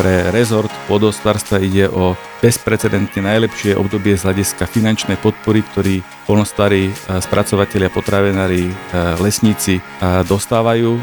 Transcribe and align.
Pre 0.00 0.32
rezort 0.32 0.72
podospárstva 0.88 1.60
ide 1.60 1.84
o 1.84 2.16
bezprecedentne 2.40 3.20
najlepšie 3.20 3.76
obdobie 3.76 4.16
z 4.16 4.24
hľadiska 4.24 4.64
finančnej 4.64 5.20
podpory, 5.20 5.60
ktorý 5.60 6.00
polnostarí, 6.24 6.88
spracovateľia, 7.04 7.92
potravinári, 7.92 8.72
lesníci 9.20 9.84
dostávajú 10.24 10.96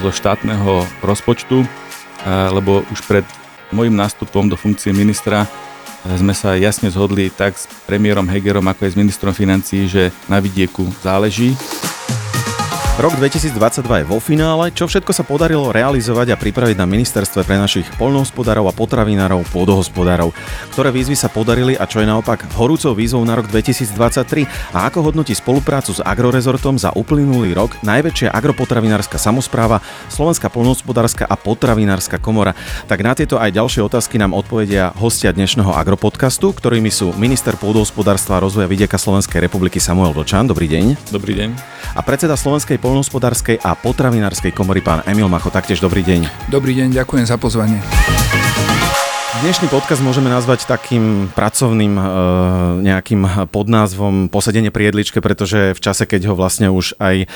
zo 0.00 0.10
štátneho 0.16 0.80
rozpočtu, 1.04 1.60
lebo 2.56 2.88
už 2.88 3.04
pred 3.04 3.28
môjim 3.68 3.92
nástupom 3.92 4.48
do 4.48 4.56
funkcie 4.56 4.96
ministra 4.96 5.44
sme 6.16 6.32
sa 6.32 6.56
jasne 6.56 6.88
zhodli 6.88 7.28
tak 7.28 7.52
s 7.60 7.68
premiérom 7.84 8.24
Hegerom, 8.32 8.64
ako 8.64 8.88
aj 8.88 8.96
s 8.96 8.98
ministrom 8.98 9.36
financí, 9.36 9.84
že 9.84 10.08
na 10.24 10.40
vidieku 10.40 10.88
záleží. 11.04 11.52
Rok 12.92 13.16
2022 13.16 13.56
je 13.88 14.04
vo 14.04 14.20
finále, 14.20 14.68
čo 14.68 14.84
všetko 14.84 15.16
sa 15.16 15.24
podarilo 15.24 15.72
realizovať 15.72 16.28
a 16.28 16.36
pripraviť 16.36 16.76
na 16.76 16.84
ministerstve 16.84 17.40
pre 17.40 17.56
našich 17.56 17.88
polnohospodárov 17.96 18.68
a 18.68 18.76
potravinárov, 18.76 19.48
pôdohospodárov. 19.48 20.36
Ktoré 20.76 20.92
výzvy 20.92 21.16
sa 21.16 21.32
podarili 21.32 21.72
a 21.72 21.88
čo 21.88 22.04
je 22.04 22.06
naopak 22.12 22.44
horúcou 22.52 22.92
výzvou 22.92 23.24
na 23.24 23.32
rok 23.32 23.48
2023 23.48 24.44
a 24.76 24.92
ako 24.92 25.08
hodnotí 25.08 25.32
spoluprácu 25.32 25.96
s 25.96 26.04
Agrorezortom 26.04 26.76
za 26.76 26.92
uplynulý 26.92 27.56
rok 27.56 27.72
najväčšia 27.80 28.28
agropotravinárska 28.28 29.16
samozpráva, 29.16 29.80
Slovenská 30.12 30.52
polnohospodárska 30.52 31.24
a 31.24 31.32
potravinárska 31.32 32.20
komora. 32.20 32.52
Tak 32.92 33.00
na 33.00 33.16
tieto 33.16 33.40
aj 33.40 33.56
ďalšie 33.56 33.88
otázky 33.88 34.20
nám 34.20 34.36
odpovedia 34.36 34.92
hostia 35.00 35.32
dnešného 35.32 35.72
agropodcastu, 35.72 36.52
ktorými 36.52 36.92
sú 36.92 37.16
minister 37.16 37.56
pôdohospodárstva 37.56 38.36
a 38.36 38.44
rozvoja 38.44 38.68
vidieka 38.68 39.00
Slovenskej 39.00 39.48
republiky 39.48 39.80
Samuel 39.80 40.12
Vlčan. 40.12 40.44
Dobrý 40.44 40.68
deň. 40.68 41.08
Dobrý 41.08 41.32
deň. 41.40 41.56
A 41.96 42.00
predseda 42.04 42.36
Slovenskej 42.36 42.81
polnohospodárskej 42.82 43.62
a 43.62 43.78
potravinárskej 43.78 44.50
komory 44.50 44.82
pán 44.82 45.06
Emil 45.06 45.30
Macho. 45.30 45.54
Taktiež 45.54 45.78
dobrý 45.78 46.02
deň. 46.02 46.50
Dobrý 46.50 46.74
deň, 46.74 46.98
ďakujem 46.98 47.26
za 47.30 47.38
pozvanie. 47.38 47.78
Dnešný 49.42 49.74
podcast 49.74 49.98
môžeme 49.98 50.30
nazvať 50.30 50.70
takým 50.70 51.26
pracovným 51.34 51.98
e, 51.98 52.02
nejakým 52.86 53.50
podnázvom 53.50 54.30
posedenie 54.30 54.70
pri 54.70 54.94
jedličke, 54.94 55.18
pretože 55.18 55.74
v 55.74 55.80
čase, 55.82 56.06
keď 56.06 56.30
ho 56.30 56.38
vlastne 56.38 56.70
už 56.70 56.94
aj 57.02 57.16
e, 57.18 57.26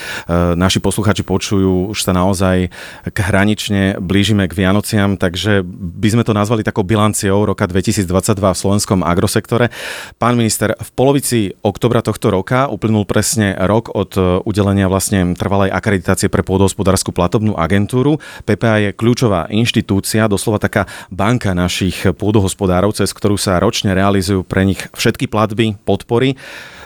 naši 0.54 0.78
posluchači 0.78 1.26
počujú, 1.26 1.90
už 1.90 1.98
sa 1.98 2.14
naozaj 2.14 2.70
k 3.10 3.18
hranične 3.18 3.98
blížime 3.98 4.46
k 4.46 4.54
Vianociam, 4.54 5.18
takže 5.18 5.66
by 5.66 6.08
sme 6.14 6.22
to 6.22 6.30
nazvali 6.30 6.62
takou 6.62 6.86
bilanciou 6.86 7.42
roka 7.42 7.66
2022 7.66 8.06
v 8.38 8.54
slovenskom 8.54 9.02
agrosektore. 9.02 9.74
Pán 10.22 10.38
minister, 10.38 10.78
v 10.78 10.90
polovici 10.94 11.58
oktobra 11.66 12.06
tohto 12.06 12.30
roka 12.30 12.70
uplynul 12.70 13.02
presne 13.02 13.58
rok 13.58 13.90
od 13.90 14.14
e, 14.14 14.46
udelenia 14.46 14.86
vlastne 14.86 15.34
trvalej 15.34 15.74
akreditácie 15.74 16.30
pre 16.30 16.46
pôdohospodárskú 16.46 17.10
platobnú 17.10 17.58
agentúru. 17.58 18.22
PPA 18.46 18.78
je 18.78 18.90
kľúčová 18.94 19.50
inštitúcia, 19.50 20.30
doslova 20.30 20.62
taká 20.62 20.86
banka 21.10 21.50
našich 21.50 21.95
našich 21.96 22.12
pôdohospodárov, 22.12 22.92
cez 22.92 23.08
ktorú 23.16 23.40
sa 23.40 23.56
ročne 23.56 23.96
realizujú 23.96 24.44
pre 24.44 24.68
nich 24.68 24.84
všetky 24.92 25.32
platby, 25.32 25.80
podpory. 25.88 26.36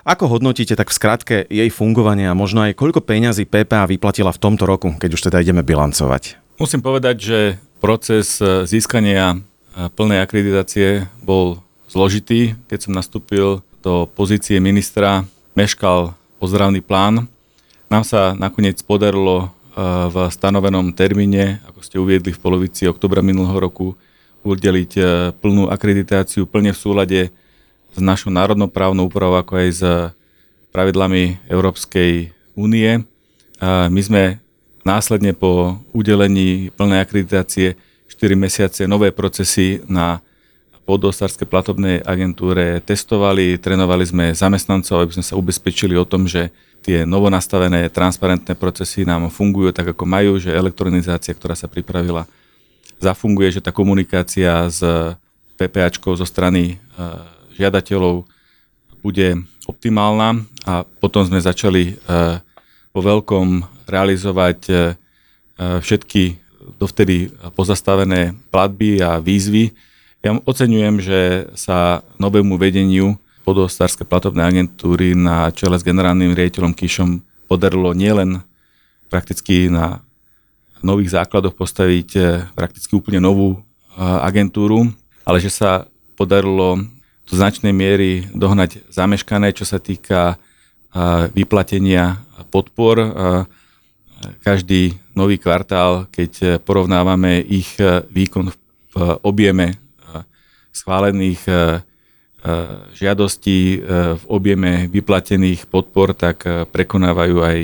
Ako 0.06 0.30
hodnotíte 0.30 0.78
tak 0.78 0.94
v 0.94 0.96
skratke 0.96 1.36
jej 1.50 1.66
fungovanie 1.68 2.30
a 2.30 2.38
možno 2.38 2.62
aj 2.62 2.78
koľko 2.78 3.02
peňazí 3.02 3.44
PPA 3.44 3.90
vyplatila 3.90 4.30
v 4.30 4.38
tomto 4.38 4.64
roku, 4.64 4.94
keď 4.96 5.10
už 5.18 5.22
teda 5.28 5.42
ideme 5.42 5.66
bilancovať? 5.66 6.38
Musím 6.62 6.80
povedať, 6.80 7.16
že 7.18 7.38
proces 7.82 8.38
získania 8.70 9.42
plnej 9.98 10.22
akreditácie 10.22 11.10
bol 11.20 11.58
zložitý. 11.90 12.54
Keď 12.70 12.78
som 12.86 12.92
nastúpil 12.94 13.66
do 13.82 14.06
pozície 14.06 14.62
ministra, 14.62 15.26
meškal 15.58 16.14
ozdravný 16.38 16.80
plán. 16.80 17.26
Nám 17.90 18.06
sa 18.06 18.38
nakoniec 18.38 18.78
podarilo 18.86 19.36
e, 19.40 19.46
v 19.82 20.16
stanovenom 20.30 20.94
termíne, 20.94 21.58
ako 21.66 21.80
ste 21.82 21.96
uviedli 21.98 22.30
v 22.30 22.38
polovici 22.38 22.86
oktobra 22.86 23.18
minulého 23.18 23.58
roku, 23.58 23.98
udeliť 24.42 24.90
e, 24.96 25.02
plnú 25.36 25.68
akreditáciu 25.68 26.48
plne 26.48 26.72
v 26.72 26.80
súlade 26.80 27.20
s 27.90 27.98
našou 27.98 28.30
národnoprávnou 28.30 29.10
úpravou, 29.10 29.38
ako 29.40 29.52
aj 29.58 29.68
s 29.70 29.82
pravidlami 30.70 31.42
Európskej 31.50 32.30
únie. 32.54 33.02
My 33.66 34.00
sme 34.00 34.38
následne 34.86 35.34
po 35.34 35.82
udelení 35.90 36.70
plnej 36.78 37.02
akreditácie 37.02 37.74
4 38.06 38.38
mesiace 38.38 38.86
nové 38.86 39.10
procesy 39.10 39.82
na 39.90 40.22
podostárskej 40.90 41.46
platobnej 41.46 42.02
agentúre 42.02 42.82
testovali, 42.82 43.54
trénovali 43.62 44.02
sme 44.02 44.34
zamestnancov, 44.34 45.06
aby 45.06 45.12
sme 45.14 45.24
sa 45.26 45.38
ubezpečili 45.38 45.94
o 45.94 46.08
tom, 46.08 46.26
že 46.26 46.50
tie 46.82 47.06
novonastavené 47.06 47.86
transparentné 47.92 48.58
procesy 48.58 49.06
nám 49.06 49.30
fungujú 49.30 49.70
tak, 49.70 49.94
ako 49.94 50.04
majú, 50.08 50.40
že 50.42 50.50
elektronizácia, 50.50 51.36
ktorá 51.36 51.54
sa 51.54 51.70
pripravila, 51.70 52.26
zafunguje, 53.00 53.58
že 53.58 53.64
tá 53.64 53.72
komunikácia 53.72 54.68
s 54.68 54.80
PPAčkou 55.56 56.12
zo 56.14 56.28
strany 56.28 56.76
e, 56.76 57.04
žiadateľov 57.56 58.28
bude 59.00 59.40
optimálna 59.64 60.44
a 60.68 60.84
potom 60.84 61.24
sme 61.24 61.40
začali 61.40 61.82
e, 61.90 61.92
vo 62.92 63.00
veľkom 63.00 63.64
realizovať 63.86 64.60
všetky 65.60 66.40
dovtedy 66.80 67.30
pozastavené 67.52 68.34
platby 68.48 68.98
a 69.04 69.20
výzvy. 69.20 69.70
Ja 70.20 70.36
oceňujem, 70.36 70.96
že 71.00 71.20
sa 71.56 72.04
novému 72.20 72.56
vedeniu 72.60 73.16
podostárskej 73.44 74.04
platobnej 74.04 74.46
agentúry 74.46 75.16
na 75.16 75.48
čele 75.50 75.80
s 75.80 75.84
generálnym 75.84 76.36
riaditeľom 76.36 76.76
Kišom 76.76 77.24
podarilo 77.48 77.96
nielen 77.96 78.44
prakticky 79.10 79.66
na 79.66 80.04
nových 80.82 81.14
základoch 81.14 81.54
postaviť 81.54 82.08
eh, 82.16 82.24
prakticky 82.56 82.96
úplne 82.96 83.20
novú 83.20 83.56
eh, 83.56 83.62
agentúru, 84.00 84.90
ale 85.24 85.38
že 85.38 85.52
sa 85.52 85.86
podarilo 86.16 86.84
do 87.28 87.32
značnej 87.32 87.70
miery 87.70 88.26
dohnať 88.34 88.82
zameškané, 88.90 89.54
čo 89.54 89.64
sa 89.68 89.78
týka 89.78 90.34
eh, 90.34 91.28
vyplatenia 91.32 92.22
podpor. 92.50 92.96
Každý 94.44 95.00
nový 95.16 95.40
kvartál, 95.40 96.04
keď 96.12 96.60
porovnávame 96.60 97.40
ich 97.40 97.80
výkon 98.12 98.52
v 98.92 98.94
objeme 99.24 99.80
schválených 100.76 101.40
žiadostí 102.92 103.80
v 104.20 104.24
objeme 104.28 104.92
vyplatených 104.92 105.64
podpor, 105.72 106.12
tak 106.12 106.44
prekonávajú 106.68 107.36
aj 107.40 107.58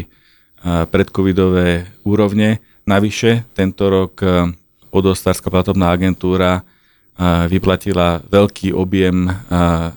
predcovidové 0.89 1.93
úrovne. 2.09 2.65
Navyše, 2.87 3.43
tento 3.51 3.91
rok 3.91 4.23
podostárska 4.95 5.51
e, 5.51 5.53
platobná 5.59 5.91
agentúra 5.91 6.63
e, 6.63 6.63
vyplatila 7.51 8.23
veľký 8.31 8.71
objem 8.71 9.27
e, 9.27 9.33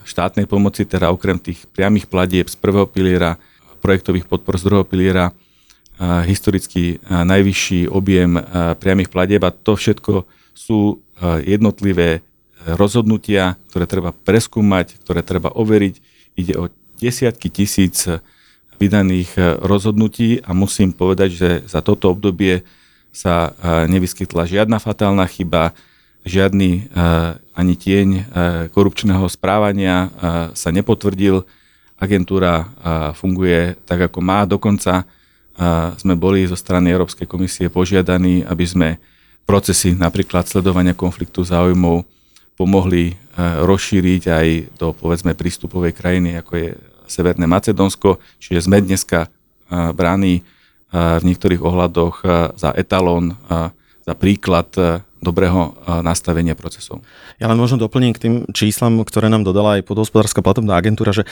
štátnej 0.02 0.50
pomoci, 0.50 0.82
teda 0.82 1.14
okrem 1.14 1.38
tých 1.38 1.70
priamých 1.70 2.10
platieb 2.10 2.50
z 2.50 2.58
prvého 2.58 2.90
piliera, 2.90 3.38
projektových 3.78 4.26
podpor 4.26 4.58
z 4.58 4.66
druhého 4.66 4.84
piliera, 4.84 5.32
historicky 6.00 6.96
najvyšší 7.08 7.88
objem 7.92 8.40
priamých 8.80 9.12
platieb 9.12 9.44
a 9.44 9.52
to 9.52 9.76
všetko 9.76 10.24
sú 10.56 10.96
jednotlivé 11.44 12.24
rozhodnutia, 12.64 13.60
ktoré 13.68 13.84
treba 13.84 14.12
preskúmať, 14.12 14.96
ktoré 15.04 15.20
treba 15.20 15.52
overiť. 15.52 15.94
Ide 16.40 16.54
o 16.56 16.72
desiatky 17.00 17.52
tisíc 17.52 18.08
vydaných 18.80 19.60
rozhodnutí 19.60 20.40
a 20.40 20.56
musím 20.56 20.92
povedať, 20.96 21.30
že 21.36 21.50
za 21.68 21.84
toto 21.84 22.12
obdobie 22.12 22.64
sa 23.10 23.54
nevyskytla 23.90 24.46
žiadna 24.46 24.78
fatálna 24.78 25.26
chyba, 25.26 25.74
žiadny 26.22 26.86
ani 27.56 27.74
tieň 27.74 28.08
korupčného 28.70 29.26
správania 29.26 30.10
sa 30.54 30.68
nepotvrdil. 30.70 31.42
Agentúra 32.00 32.70
funguje 33.18 33.76
tak, 33.84 34.08
ako 34.08 34.18
má. 34.24 34.48
Dokonca 34.48 35.04
sme 36.00 36.14
boli 36.16 36.48
zo 36.48 36.56
strany 36.56 36.88
Európskej 36.88 37.28
komisie 37.28 37.68
požiadaní, 37.68 38.40
aby 38.48 38.64
sme 38.64 38.88
procesy 39.44 39.92
napríklad 39.92 40.48
sledovania 40.48 40.96
konfliktu 40.96 41.44
záujmov 41.44 42.06
pomohli 42.56 43.16
rozšíriť 43.40 44.22
aj 44.28 44.46
do 44.76 44.92
povedzme 44.92 45.32
prístupovej 45.36 45.92
krajiny, 45.96 46.40
ako 46.40 46.52
je 46.56 46.68
Severné 47.10 47.48
Macedónsko. 47.48 48.20
Čiže 48.38 48.68
sme 48.70 48.84
dneska 48.84 49.26
bráni 49.68 50.44
v 50.90 51.22
niektorých 51.22 51.62
ohľadoch 51.62 52.16
za 52.58 52.70
etalón, 52.74 53.38
za 54.02 54.14
príklad 54.18 54.70
dobrého 55.20 55.76
nastavenia 56.00 56.56
procesov. 56.56 57.04
Ja 57.36 57.48
len 57.48 57.60
možno 57.60 57.76
doplním 57.76 58.16
k 58.16 58.20
tým 58.20 58.34
číslam, 58.56 59.00
ktoré 59.04 59.28
nám 59.28 59.44
dodala 59.44 59.76
aj 59.76 59.84
podhospodárska 59.84 60.40
platobná 60.40 60.76
agentúra, 60.76 61.12
že 61.12 61.28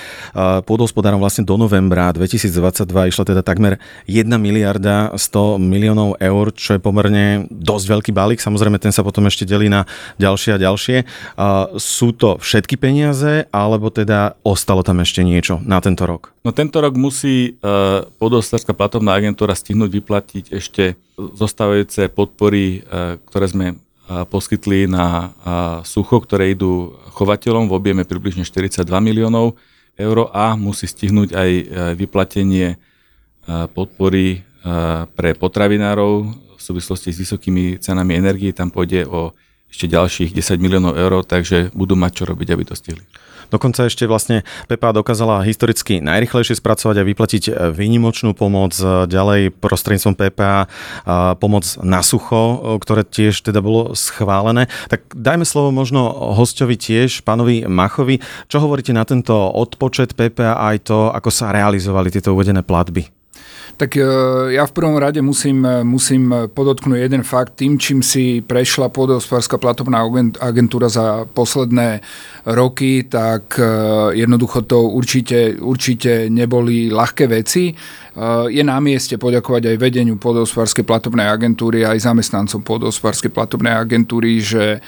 podhospodárom 0.68 1.20
vlastne 1.20 1.44
do 1.48 1.56
novembra 1.56 2.12
2022 2.12 2.84
išla 2.84 3.24
teda 3.24 3.42
takmer 3.44 3.80
1 4.04 4.28
miliarda 4.36 5.16
100 5.16 5.56
miliónov 5.56 6.20
eur, 6.20 6.52
čo 6.52 6.76
je 6.76 6.80
pomerne 6.80 7.48
dosť 7.48 7.84
veľký 7.88 8.10
balík. 8.12 8.44
Samozrejme, 8.44 8.76
ten 8.76 8.92
sa 8.92 9.00
potom 9.00 9.24
ešte 9.24 9.48
delí 9.48 9.72
na 9.72 9.88
ďalšie 10.20 10.56
a 10.56 10.62
ďalšie. 10.62 10.96
Sú 11.80 12.12
to 12.12 12.36
všetky 12.40 12.76
peniaze, 12.76 13.48
alebo 13.48 13.88
teda 13.88 14.36
ostalo 14.44 14.84
tam 14.84 15.00
ešte 15.00 15.24
niečo 15.24 15.64
na 15.64 15.80
tento 15.80 16.04
rok? 16.04 16.36
No 16.44 16.52
tento 16.52 16.80
rok 16.80 16.96
musí 16.96 17.56
podhospodárska 18.20 18.72
platobná 18.76 19.16
agentúra 19.16 19.56
stihnúť 19.56 19.90
vyplatiť 19.96 20.44
ešte 20.52 20.96
zostávajúce 21.18 22.06
podpory, 22.08 22.86
ktoré 23.26 23.46
sme 23.50 23.66
poskytli 24.08 24.88
na 24.88 25.34
sucho, 25.82 26.22
ktoré 26.22 26.54
idú 26.54 26.96
chovateľom 27.12 27.68
v 27.68 27.76
objeme 27.76 28.02
približne 28.06 28.46
42 28.46 28.86
miliónov 29.02 29.58
eur 29.98 30.30
a 30.30 30.54
musí 30.54 30.86
stihnúť 30.86 31.34
aj 31.34 31.50
vyplatenie 31.98 32.78
podpory 33.74 34.46
pre 35.12 35.34
potravinárov 35.34 36.12
v 36.56 36.60
súvislosti 36.62 37.10
s 37.10 37.18
vysokými 37.20 37.82
cenami 37.82 38.16
energii. 38.16 38.54
Tam 38.54 38.70
pôjde 38.70 39.04
o 39.10 39.34
ešte 39.68 39.90
ďalších 39.90 40.32
10 40.32 40.64
miliónov 40.64 40.96
eur, 40.96 41.20
takže 41.26 41.74
budú 41.76 41.92
mať 41.92 42.22
čo 42.22 42.24
robiť, 42.30 42.48
aby 42.54 42.64
to 42.64 42.72
stihli. 42.78 43.04
Dokonca 43.48 43.88
ešte 43.88 44.04
vlastne 44.04 44.44
PEPA 44.68 44.92
dokázala 44.92 45.44
historicky 45.44 46.00
najrychlejšie 46.04 46.60
spracovať 46.60 46.96
a 47.00 47.06
vyplatiť 47.08 47.42
e, 47.48 47.52
výnimočnú 47.72 48.36
pomoc, 48.36 48.76
e, 48.78 49.08
ďalej 49.08 49.56
prostredníctvom 49.58 50.14
PPA 50.14 50.70
pomoc 51.40 51.64
na 51.80 52.04
sucho, 52.04 52.76
ktoré 52.80 53.02
tiež 53.02 53.40
teda 53.40 53.64
bolo 53.64 53.96
schválené. 53.96 54.70
Tak 54.92 55.12
dajme 55.16 55.44
slovo 55.48 55.72
možno 55.72 56.08
hostovi 56.36 56.76
tiež, 56.76 57.24
pánovi 57.24 57.64
Machovi. 57.66 58.20
Čo 58.46 58.62
hovoríte 58.62 58.92
na 58.94 59.02
tento 59.08 59.34
odpočet 59.34 60.14
PPA 60.14 60.60
aj 60.74 60.76
to, 60.88 60.98
ako 61.10 61.30
sa 61.32 61.50
realizovali 61.54 62.12
tieto 62.12 62.32
uvedené 62.36 62.62
platby? 62.62 63.17
Tak 63.78 63.94
e, 63.94 64.02
ja 64.58 64.66
v 64.66 64.74
prvom 64.74 64.98
rade 64.98 65.22
musím, 65.22 65.62
e, 65.62 65.86
musím 65.86 66.50
podotknúť 66.50 66.98
jeden 66.98 67.22
fakt. 67.22 67.62
Tým, 67.62 67.78
čím 67.78 68.02
si 68.02 68.42
prešla 68.42 68.90
pôdohospodárska 68.90 69.54
platobná 69.54 70.02
agentúra 70.42 70.90
za 70.90 71.22
posledné 71.30 72.02
roky, 72.42 73.06
tak 73.06 73.54
e, 73.54 73.62
jednoducho 74.18 74.66
to 74.66 74.82
určite, 74.90 75.62
určite 75.62 76.26
neboli 76.26 76.90
ľahké 76.90 77.30
veci. 77.30 77.70
Je 78.50 78.66
na 78.66 78.82
mieste 78.82 79.14
poďakovať 79.14 79.70
aj 79.70 79.76
vedeniu 79.78 80.18
pôdohospodárskej 80.18 80.82
platobnej 80.82 81.30
agentúry, 81.30 81.86
aj 81.86 82.02
zamestnancom 82.02 82.66
pôdohospodárskej 82.66 83.30
platobnej 83.30 83.70
agentúry, 83.70 84.42
že 84.42 84.82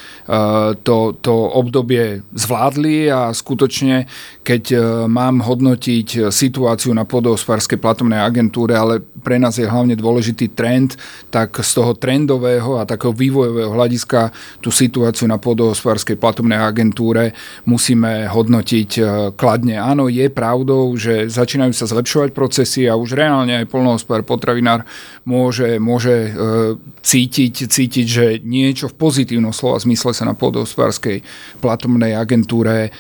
to, 0.82 1.14
to 1.14 1.34
obdobie 1.54 2.26
zvládli 2.34 3.06
a 3.06 3.30
skutočne, 3.30 4.10
keď 4.42 4.82
mám 5.06 5.46
hodnotiť 5.46 6.26
situáciu 6.34 6.90
na 6.90 7.06
pôdohospodárskej 7.06 7.78
platobnej 7.78 8.18
agentúre, 8.18 8.74
ale 8.80 9.04
pre 9.04 9.36
nás 9.36 9.60
je 9.60 9.68
hlavne 9.68 9.92
dôležitý 9.92 10.56
trend, 10.56 10.96
tak 11.28 11.60
z 11.60 11.70
toho 11.76 11.92
trendového 11.92 12.80
a 12.80 12.88
takého 12.88 13.12
vývojového 13.12 13.76
hľadiska 13.76 14.32
tú 14.64 14.72
situáciu 14.72 15.28
na 15.28 15.36
pôdohospodárskej 15.36 16.16
platobnej 16.16 16.56
agentúre 16.56 17.36
musíme 17.68 18.24
hodnotiť 18.32 18.90
e, 18.96 19.02
kladne. 19.36 19.76
Áno, 19.76 20.08
je 20.08 20.32
pravdou, 20.32 20.96
že 20.96 21.28
začínajú 21.28 21.76
sa 21.76 21.84
zlepšovať 21.84 22.32
procesy 22.32 22.88
a 22.88 22.96
už 22.96 23.12
reálne 23.12 23.60
aj 23.60 23.68
polnohospodár, 23.68 24.24
potravinár 24.24 24.88
môže, 25.28 25.76
môže 25.76 26.32
e, 26.32 26.80
cítiť, 27.04 27.68
cítiť, 27.68 28.06
že 28.08 28.26
niečo 28.40 28.88
v 28.88 28.96
pozitívnom 28.96 29.52
slova 29.52 29.76
zmysle 29.76 30.16
sa 30.16 30.24
na 30.24 30.32
pôdohospodárskej 30.32 31.20
platobnej 31.60 32.16
agentúre 32.16 32.88
e, 32.88 32.90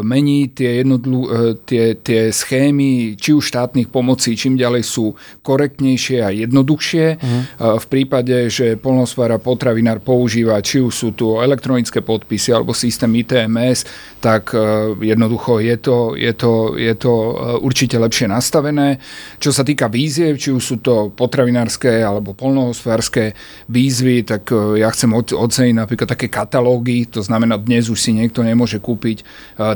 mení. 0.00 0.48
Tie, 0.56 0.80
jednodlu, 0.80 1.26
tie, 1.68 1.98
tie 1.98 2.30
schémy, 2.30 3.18
či 3.18 3.34
už 3.36 3.50
štátnych 3.50 3.90
pomocí, 3.90 4.38
čím 4.38 4.56
ďalej 4.56 4.86
sú 4.86 5.12
korektnejšie 5.42 6.18
a 6.22 6.30
jednoduchšie. 6.34 7.06
Uh-huh. 7.16 7.78
V 7.78 7.86
prípade, 7.86 8.50
že 8.50 8.74
polnospodár 8.78 9.38
a 9.38 9.42
potravinár 9.42 10.02
používa, 10.02 10.58
či 10.62 10.82
už 10.82 10.94
sú 10.94 11.08
tu 11.14 11.38
elektronické 11.38 12.02
podpisy 12.02 12.52
alebo 12.52 12.74
systém 12.74 13.10
ITMS, 13.14 13.86
tak 14.18 14.50
e, 14.54 14.94
jednoducho 15.06 15.62
je 15.62 15.76
to, 15.78 15.98
je 16.18 16.32
to, 16.34 16.74
je 16.74 16.94
to 16.98 17.12
e, 17.12 17.32
určite 17.62 17.96
lepšie 17.98 18.26
nastavené. 18.26 18.98
Čo 19.38 19.54
sa 19.54 19.62
týka 19.62 19.86
výziev, 19.86 20.38
či 20.38 20.50
už 20.50 20.62
sú 20.62 20.76
to 20.82 21.14
potravinárske 21.14 22.02
alebo 22.02 22.34
polnohospodárske 22.34 23.38
výzvy, 23.70 24.26
tak 24.26 24.50
ja 24.76 24.88
chcem 24.90 25.14
oceniť 25.14 25.74
napríklad 25.74 26.08
také 26.10 26.26
katalógy, 26.26 27.06
to 27.06 27.22
znamená, 27.22 27.58
dnes 27.58 27.86
už 27.86 27.98
si 27.98 28.10
niekto 28.14 28.42
nemôže 28.42 28.82
kúpiť 28.82 29.22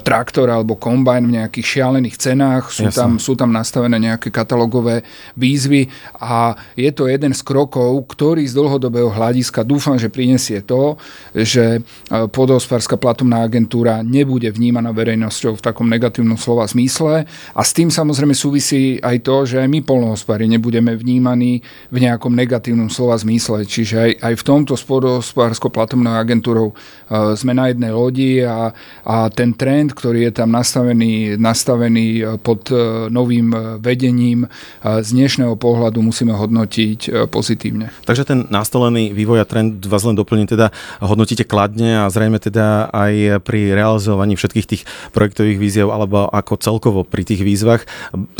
traktor 0.02 0.50
alebo 0.50 0.76
kombajn 0.76 1.22
v 1.26 1.34
nejakých 1.40 1.66
šialených 1.66 2.16
cenách, 2.16 2.64
sú, 2.72 2.86
tam, 2.90 3.16
sú 3.16 3.32
tam 3.38 3.50
nastavené 3.54 3.96
nejaké 4.00 4.32
katalógové 4.32 5.02
výzvy 5.40 5.88
a 6.20 6.52
je 6.76 6.92
to 6.92 7.08
jeden 7.08 7.32
z 7.32 7.40
krokov, 7.40 7.96
ktorý 8.12 8.44
z 8.44 8.52
dlhodobého 8.52 9.08
hľadiska 9.08 9.64
dúfam, 9.64 9.96
že 9.96 10.12
prinesie 10.12 10.60
to, 10.60 11.00
že 11.32 11.80
e, 11.80 12.28
podohospodárska 12.28 13.00
platobná 13.00 13.40
agentúra 13.40 14.04
nebude 14.04 14.52
vnímaná 14.52 14.92
verejnosťou 14.92 15.56
v 15.56 15.64
takom 15.64 15.88
negatívnom 15.88 16.36
slova 16.36 16.68
zmysle 16.68 17.24
a 17.56 17.60
s 17.64 17.72
tým 17.72 17.88
samozrejme 17.88 18.36
súvisí 18.36 19.00
aj 19.00 19.16
to, 19.24 19.48
že 19.48 19.56
aj 19.62 19.68
my 19.70 19.80
polnohospodári 19.80 20.44
nebudeme 20.44 20.92
vnímaní 20.92 21.64
v 21.88 21.96
nejakom 22.04 22.36
negatívnom 22.36 22.92
slova 22.92 23.16
zmysle. 23.16 23.64
Čiže 23.64 23.94
aj, 23.96 24.10
aj 24.20 24.34
v 24.36 24.46
tomto 24.46 24.72
s 24.76 24.84
podohospodárskou 24.84 25.72
platobnou 25.72 26.12
agentúrou 26.18 26.74
uh, 26.74 27.32
sme 27.38 27.54
na 27.54 27.70
jednej 27.70 27.92
lodi 27.94 28.42
a, 28.42 28.74
a 29.06 29.30
ten 29.30 29.54
trend, 29.54 29.94
ktorý 29.94 30.28
je 30.28 30.32
tam 30.34 30.52
nastavený, 30.52 31.38
nastavený 31.38 32.08
e, 32.20 32.22
pod 32.42 32.72
novým 33.10 33.52
vedením 33.78 34.46
z 34.82 35.08
dnešného 35.20 35.54
pohľadu 35.60 36.00
musíme 36.00 36.32
hodnotiť 36.32 37.00
e, 37.06 37.08
pozitívne. 37.28 37.92
Takže 38.08 38.24
ten 38.24 38.38
nastolený 38.48 39.12
vývoj 39.12 39.44
a 39.44 39.46
trend 39.46 39.84
vás 39.84 40.02
len 40.08 40.16
doplní, 40.16 40.48
teda 40.48 40.72
hodnotíte 41.04 41.44
kladne 41.44 42.00
a 42.00 42.08
zrejme 42.08 42.40
teda 42.40 42.88
aj 42.88 43.44
pri 43.44 43.76
realizovaní 43.76 44.34
všetkých 44.34 44.66
tých 44.66 44.82
projektových 45.12 45.60
výziev 45.60 45.88
alebo 45.92 46.26
ako 46.32 46.56
celkovo 46.56 47.00
pri 47.04 47.28
tých 47.28 47.44
výzvach 47.44 47.84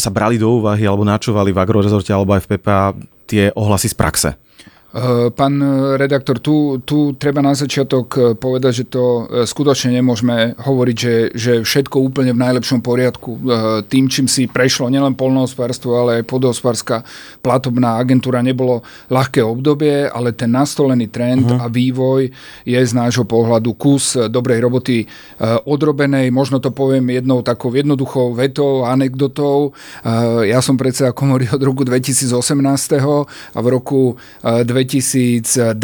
sa 0.00 0.10
brali 0.10 0.40
do 0.40 0.48
úvahy 0.48 0.88
alebo 0.88 1.04
načúvali 1.04 1.52
v 1.52 1.60
agrorezorte 1.60 2.10
alebo 2.10 2.34
aj 2.34 2.48
v 2.48 2.50
PPA 2.56 2.96
tie 3.28 3.52
ohlasy 3.54 3.92
z 3.92 3.96
praxe. 3.96 4.30
Eh, 4.90 5.30
pán 5.30 5.62
redaktor, 5.94 6.42
tu, 6.42 6.82
tu 6.82 7.14
treba 7.14 7.38
na 7.38 7.54
začiatok 7.54 8.06
eh, 8.10 8.22
povedať, 8.34 8.72
že 8.82 8.84
to 8.90 9.04
eh, 9.22 9.46
skutočne 9.46 9.94
nemôžeme 9.94 10.58
hovoriť, 10.58 10.96
že, 10.98 11.14
že 11.30 11.52
všetko 11.62 12.02
úplne 12.02 12.34
v 12.34 12.42
najlepšom 12.42 12.82
poriadku. 12.82 13.38
Tým, 13.86 14.10
čím 14.10 14.26
si 14.26 14.50
prešlo 14.50 14.90
nielen 14.90 15.14
polnohospodárstvo, 15.14 15.94
ale 15.94 16.10
aj 16.20 16.24
podohospodárska 16.26 17.06
platobná 17.38 18.02
agentúra, 18.02 18.42
nebolo 18.42 18.82
ľahké 19.06 19.38
obdobie, 19.46 20.10
ale 20.10 20.34
ten 20.34 20.50
nastolený 20.50 21.06
trend 21.06 21.46
uh-huh. 21.46 21.62
a 21.62 21.70
vývoj 21.70 22.26
je 22.66 22.80
z 22.80 22.92
nášho 22.94 23.22
pohľadu 23.22 23.78
kus 23.78 24.18
dobrej 24.18 24.58
roboty 24.58 25.06
odrobenej. 25.66 26.34
Možno 26.34 26.58
to 26.58 26.74
poviem 26.74 27.14
jednou 27.14 27.42
takou 27.46 27.70
jednoduchou 27.70 28.34
vetou, 28.34 28.86
anekdotou. 28.86 29.72
Ja 30.44 30.58
som 30.64 30.74
predseda 30.74 31.14
komory 31.14 31.46
od 31.50 31.62
roku 31.62 31.86
2018 31.86 32.34
a 33.54 33.58
v 33.60 33.66
roku 33.70 34.18
2000 34.42 34.79
2020 34.80 35.76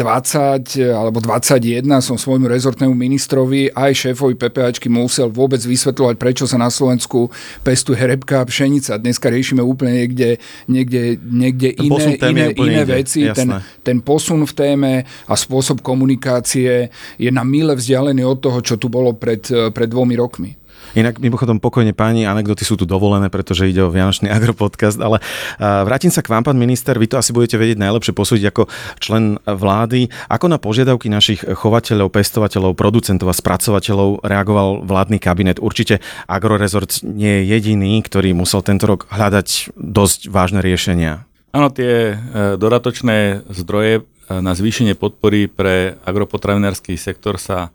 alebo 0.89 1.21
2021 1.21 1.85
som 2.01 2.17
svojmu 2.17 2.49
rezortnému 2.49 2.97
ministrovi 2.97 3.69
aj 3.69 4.07
šéfovi 4.07 4.33
PPAčky 4.33 4.89
musel 4.89 5.29
vôbec 5.29 5.61
vysvetľovať, 5.61 6.15
prečo 6.17 6.45
sa 6.49 6.57
na 6.57 6.73
Slovensku 6.73 7.29
pestuje 7.61 8.01
repka 8.01 8.41
a 8.41 8.47
pšenica. 8.47 8.97
Dneska 8.97 9.29
riešime 9.29 9.61
úplne 9.61 10.05
niekde, 10.05 10.41
niekde, 10.65 11.21
niekde 11.21 11.69
iné, 11.77 12.17
iné, 12.17 12.45
iné 12.57 12.81
veci. 12.83 13.29
Ten, 13.29 13.61
ten 13.85 13.97
posun 14.01 14.43
v 14.49 14.53
téme 14.53 14.91
a 15.29 15.33
spôsob 15.37 15.85
komunikácie 15.85 16.89
je 17.21 17.29
na 17.29 17.45
mile 17.45 17.77
vzdialený 17.77 18.25
od 18.25 18.41
toho, 18.41 18.59
čo 18.65 18.75
tu 18.81 18.89
bolo 18.89 19.13
pred, 19.13 19.45
pred 19.71 19.89
dvomi 19.89 20.17
rokmi. 20.17 20.66
Inak 20.93 21.19
mimochodom 21.19 21.59
pokojne 21.59 21.91
páni, 21.91 22.23
anekdoty 22.23 22.63
sú 22.63 22.79
tu 22.79 22.85
dovolené, 22.87 23.27
pretože 23.27 23.67
ide 23.67 23.83
o 23.83 23.91
Vianočný 23.91 24.29
agropodcast, 24.31 25.01
ale 25.01 25.19
vrátim 25.59 26.13
sa 26.13 26.23
k 26.23 26.31
vám, 26.31 26.45
pán 26.45 26.55
minister, 26.55 26.95
vy 26.95 27.09
to 27.09 27.19
asi 27.19 27.35
budete 27.35 27.59
vedieť 27.59 27.81
najlepšie 27.81 28.13
posúdiť 28.15 28.45
ako 28.53 28.63
člen 29.01 29.41
vlády. 29.43 30.07
Ako 30.31 30.47
na 30.47 30.61
požiadavky 30.61 31.11
našich 31.11 31.43
chovateľov, 31.43 32.13
pestovateľov, 32.13 32.77
producentov 32.77 33.27
a 33.27 33.35
spracovateľov 33.35 34.23
reagoval 34.23 34.85
vládny 34.85 35.17
kabinet? 35.19 35.57
Určite 35.59 35.99
Agrorezort 36.29 37.03
nie 37.03 37.43
je 37.43 37.57
jediný, 37.57 37.99
ktorý 38.03 38.31
musel 38.37 38.61
tento 38.61 38.87
rok 38.87 39.09
hľadať 39.09 39.73
dosť 39.75 40.29
vážne 40.29 40.59
riešenia. 40.61 41.27
Áno, 41.55 41.71
tie 41.71 42.13
e, 42.13 42.15
dodatočné 42.59 43.47
zdroje 43.49 43.93
e, 43.97 44.01
na 44.29 44.53
zvýšenie 44.53 44.93
podpory 44.99 45.49
pre 45.49 45.95
agropotravinársky 46.05 46.99
sektor 46.99 47.39
sa 47.39 47.71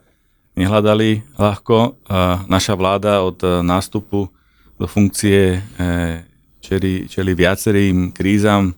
nehľadali 0.58 1.38
ľahko. 1.40 2.02
Naša 2.48 2.74
vláda 2.76 3.24
od 3.24 3.40
nástupu 3.64 4.28
do 4.82 4.90
funkcie 4.90 5.62
e, 5.62 5.86
čeli, 6.58 7.06
čeli 7.06 7.32
viacerým 7.38 8.10
krízam. 8.10 8.74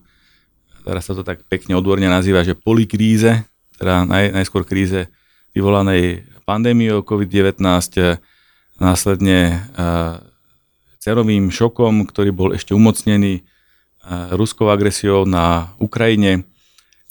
Teraz 0.85 1.09
sa 1.09 1.17
to 1.17 1.25
tak 1.25 1.41
pekne 1.49 1.73
odborne 1.73 2.05
nazýva, 2.05 2.45
že 2.45 2.53
polikríze, 2.53 3.41
teda 3.81 4.05
naj, 4.05 4.37
najskôr 4.37 4.61
kríze 4.69 5.09
vyvolanej 5.57 6.29
pandémiou 6.45 7.01
COVID-19, 7.01 7.57
e, 7.97 8.21
následne 8.77 9.39
e, 9.49 9.55
cenovým 11.01 11.49
šokom, 11.49 12.05
ktorý 12.05 12.29
bol 12.29 12.49
ešte 12.53 12.77
umocnený 12.77 13.41
ruskou 14.37 14.69
agresiou 14.69 15.25
na 15.25 15.73
Ukrajine 15.81 16.45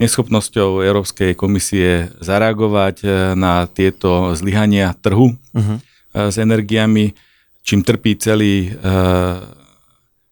neschopnosťou 0.02 0.82
Európskej 0.82 1.38
komisie 1.38 2.10
zareagovať 2.18 2.96
e, 3.02 3.06
na 3.38 3.66
tieto 3.70 4.34
zlyhania 4.34 4.94
trhu 4.98 5.34
uh-huh. 5.34 5.78
s 6.12 6.36
energiami, 6.38 7.14
čím 7.64 7.80
trpí 7.80 8.18
celý 8.20 8.76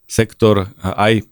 sektor 0.05 0.69
aj 0.85 1.25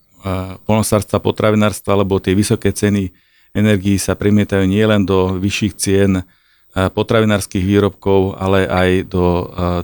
polnosárstva, 0.65 1.21
potravinárstva, 1.21 2.01
lebo 2.01 2.17
tie 2.17 2.33
vysoké 2.33 2.73
ceny 2.73 3.13
energií 3.53 4.01
sa 4.01 4.17
premietajú 4.17 4.65
nielen 4.65 5.05
do 5.05 5.37
vyšších 5.37 5.75
cien 5.77 6.25
potravinárskych 6.73 7.61
výrobkov, 7.61 8.41
ale 8.41 8.65
aj 8.65 8.91
do 9.13 9.25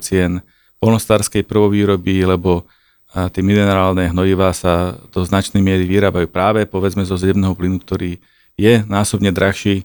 cien 0.01 0.41
polnostárskej 0.81 1.45
prvovýroby, 1.45 2.25
lebo 2.25 2.65
tie 3.13 3.43
minerálne 3.43 4.13
hnojivá 4.13 4.53
sa 4.53 4.97
do 5.11 5.25
značnej 5.25 5.65
miery 5.65 5.89
vyrábajú 5.89 6.29
práve 6.29 6.69
povedzme 6.69 7.03
zo 7.05 7.17
zemného 7.17 7.57
plynu, 7.57 7.81
ktorý 7.81 8.21
je 8.57 8.81
násobne 8.89 9.33
drahší 9.33 9.85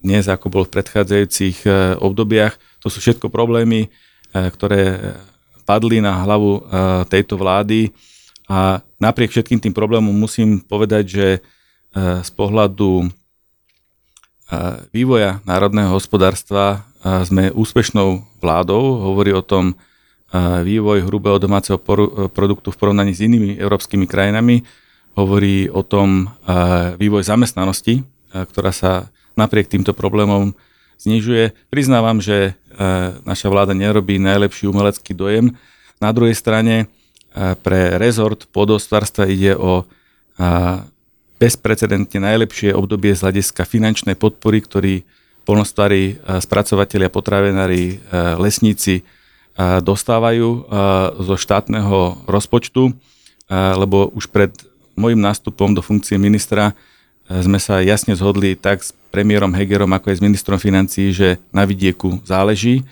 dnes, 0.00 0.24
ako 0.28 0.48
bol 0.48 0.64
v 0.64 0.72
predchádzajúcich 0.72 1.68
obdobiach. 2.00 2.56
To 2.80 2.88
sú 2.88 3.00
všetko 3.04 3.28
problémy, 3.28 3.92
ktoré 4.32 5.14
padli 5.68 6.00
na 6.00 6.24
hlavu 6.24 6.64
tejto 7.12 7.36
vlády 7.36 7.92
a 8.48 8.80
napriek 8.96 9.36
všetkým 9.36 9.60
tým 9.60 9.74
problémom 9.76 10.12
musím 10.12 10.64
povedať, 10.64 11.04
že 11.08 11.26
z 11.96 12.30
pohľadu 12.32 13.08
vývoja 14.94 15.42
národného 15.44 15.92
hospodárstva 15.92 16.86
sme 17.26 17.50
úspešnou 17.52 18.24
vládou. 18.38 19.12
Hovorí 19.12 19.34
o 19.34 19.42
tom 19.42 19.74
vývoj 20.62 21.04
hrubého 21.04 21.36
domáceho 21.36 21.76
produktu 22.30 22.72
v 22.72 22.78
porovnaní 22.78 23.12
s 23.12 23.24
inými 23.24 23.58
európskymi 23.58 24.06
krajinami. 24.08 24.62
Hovorí 25.16 25.72
o 25.72 25.80
tom 25.80 26.28
vývoj 27.00 27.24
zamestnanosti, 27.24 28.04
ktorá 28.30 28.68
sa 28.68 29.08
napriek 29.32 29.64
týmto 29.64 29.96
problémom 29.96 30.52
znižuje. 31.00 31.56
Priznávam, 31.72 32.20
že 32.20 32.52
naša 33.24 33.48
vláda 33.48 33.72
nerobí 33.72 34.20
najlepší 34.20 34.68
umelecký 34.68 35.16
dojem. 35.16 35.56
Na 36.04 36.12
druhej 36.12 36.36
strane 36.36 36.92
pre 37.64 37.96
rezort 37.96 38.44
podostvarstva 38.52 39.24
ide 39.32 39.56
o 39.56 39.88
bezprecedentne 41.40 42.20
najlepšie 42.20 42.76
obdobie 42.76 43.16
z 43.16 43.24
hľadiska 43.24 43.64
finančnej 43.64 44.20
podpory, 44.20 44.60
ktorý 44.60 44.94
polnospári, 45.48 46.20
spracovateľia, 46.44 47.08
potravinári, 47.08 48.04
lesníci 48.36 49.00
dostávajú 49.80 50.68
zo 51.24 51.34
štátneho 51.40 52.28
rozpočtu, 52.28 52.92
lebo 53.52 54.12
už 54.12 54.28
pred 54.28 54.52
môjim 54.96 55.20
nástupom 55.20 55.76
do 55.76 55.84
funkcie 55.84 56.16
ministra 56.16 56.72
sme 57.26 57.58
sa 57.58 57.82
jasne 57.82 58.14
zhodli 58.14 58.54
tak 58.54 58.82
s 58.82 58.94
premiérom 59.10 59.50
Hegerom, 59.50 59.90
ako 59.90 60.14
aj 60.14 60.16
s 60.18 60.24
ministrom 60.24 60.58
financí, 60.62 61.10
že 61.10 61.42
na 61.50 61.66
vidieku 61.66 62.22
záleží, 62.22 62.86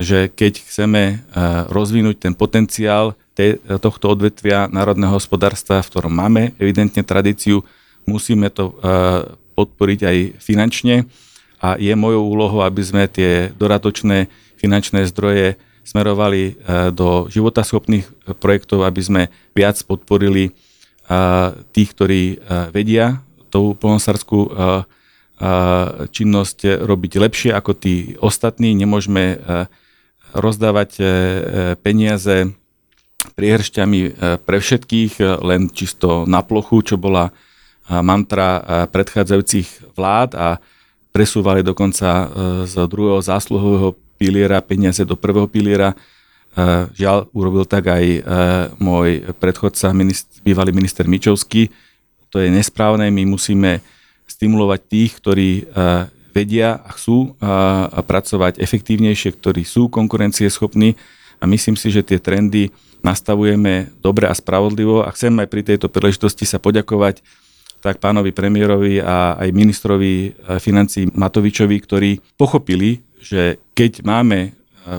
že 0.00 0.32
keď 0.32 0.64
chceme 0.64 1.02
rozvinúť 1.68 2.16
ten 2.16 2.32
potenciál 2.32 3.12
tohto 3.82 4.14
odvetvia 4.14 4.70
národného 4.70 5.18
hospodárstva, 5.18 5.82
v 5.82 5.90
ktorom 5.90 6.14
máme 6.14 6.42
evidentne 6.56 7.02
tradíciu, 7.02 7.66
musíme 8.06 8.46
to 8.52 8.70
e, 8.70 8.74
podporiť 9.58 10.00
aj 10.06 10.16
finančne. 10.38 11.10
A 11.58 11.74
je 11.80 11.90
mojou 11.96 12.30
úlohou, 12.30 12.62
aby 12.62 12.82
sme 12.84 13.10
tie 13.10 13.50
doratočné 13.56 14.30
finančné 14.60 15.08
zdroje 15.10 15.58
smerovali 15.82 16.42
e, 16.42 16.52
do 16.94 17.26
životaschopných 17.26 18.06
projektov, 18.38 18.86
aby 18.86 19.02
sme 19.02 19.22
viac 19.50 19.82
podporili 19.82 20.50
e, 20.50 20.73
tých, 21.72 21.88
ktorí 21.92 22.40
vedia 22.72 23.20
tú 23.52 23.76
polnosárskú 23.76 24.48
činnosť 26.08 26.58
robiť 26.80 27.12
lepšie 27.20 27.50
ako 27.52 27.72
tí 27.76 28.16
ostatní. 28.24 28.72
Nemôžeme 28.72 29.36
rozdávať 30.32 30.90
peniaze 31.84 32.56
priehršťami 33.36 34.00
pre 34.42 34.58
všetkých, 34.58 35.20
len 35.44 35.68
čisto 35.68 36.24
na 36.24 36.40
plochu, 36.40 36.94
čo 36.94 36.96
bola 36.96 37.30
mantra 37.88 38.64
predchádzajúcich 38.88 39.92
vlád 39.92 40.30
a 40.40 40.48
presúvali 41.14 41.62
dokonca 41.62 42.08
e, 42.10 42.26
z 42.66 42.74
druhého 42.90 43.22
zásluhového 43.22 43.94
piliera 44.18 44.58
peniaze 44.58 45.06
do 45.06 45.14
prvého 45.14 45.46
piliera. 45.46 45.94
E, 46.54 46.88
žiaľ, 46.94 47.26
urobil 47.34 47.66
tak 47.66 47.90
aj 47.90 48.04
e, 48.04 48.20
môj 48.78 49.34
predchodca, 49.36 49.90
bývalý 50.46 50.70
minister 50.70 51.04
Mičovský. 51.10 51.68
To 52.30 52.38
je 52.38 52.50
nesprávne, 52.50 53.10
my 53.10 53.26
musíme 53.26 53.82
stimulovať 54.24 54.80
tých, 54.90 55.12
ktorí 55.20 55.50
vedia 56.34 56.82
a 56.82 56.90
chcú 56.96 57.38
pracovať 57.94 58.58
efektívnejšie, 58.58 59.38
ktorí 59.38 59.62
sú 59.62 59.86
konkurencieschopní 59.86 60.98
a 61.38 61.46
myslím 61.46 61.78
si, 61.78 61.94
že 61.94 62.02
tie 62.02 62.18
trendy 62.18 62.74
nastavujeme 63.04 63.92
dobre 64.00 64.24
a 64.24 64.34
spravodlivo 64.34 65.04
a 65.04 65.12
chcem 65.12 65.30
aj 65.36 65.48
pri 65.52 65.62
tejto 65.62 65.92
príležitosti 65.92 66.48
sa 66.48 66.56
poďakovať 66.56 67.20
tak 67.84 68.00
pánovi 68.00 68.32
premiérovi 68.32 69.04
a 69.04 69.36
aj 69.36 69.52
ministrovi 69.52 70.12
eh, 70.16 70.56
financí 70.56 71.12
Matovičovi, 71.12 71.76
ktorí 71.84 72.10
pochopili, 72.40 73.04
že 73.20 73.60
keď 73.76 74.00
máme 74.08 74.38
eh, 74.48 74.52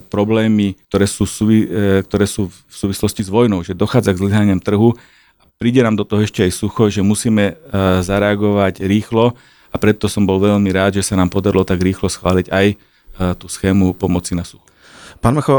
problémy, 0.10 0.76
ktoré 0.90 1.06
sú, 1.06 1.26
eh, 1.26 2.02
ktoré 2.02 2.26
sú 2.26 2.50
v 2.50 2.74
súvislosti 2.74 3.22
s 3.22 3.30
vojnou, 3.30 3.62
že 3.62 3.78
dochádza 3.78 4.14
k 4.14 4.22
zlyhaniam 4.22 4.60
trhu, 4.62 4.98
príde 5.56 5.80
nám 5.80 5.96
do 5.96 6.04
toho 6.04 6.26
ešte 6.26 6.44
aj 6.44 6.52
sucho, 6.52 6.92
že 6.92 7.00
musíme 7.00 7.56
zareagovať 8.04 8.84
rýchlo 8.84 9.40
a 9.72 9.76
preto 9.80 10.12
som 10.12 10.28
bol 10.28 10.36
veľmi 10.36 10.68
rád, 10.68 11.00
že 11.00 11.08
sa 11.08 11.16
nám 11.16 11.32
podarilo 11.32 11.64
tak 11.64 11.80
rýchlo 11.80 12.12
schváliť 12.12 12.52
aj 12.52 12.68
tú 13.40 13.48
schému 13.48 13.96
pomoci 13.96 14.36
na 14.36 14.44
sucho. 14.44 14.65
Pán 15.26 15.42
Macho, 15.42 15.58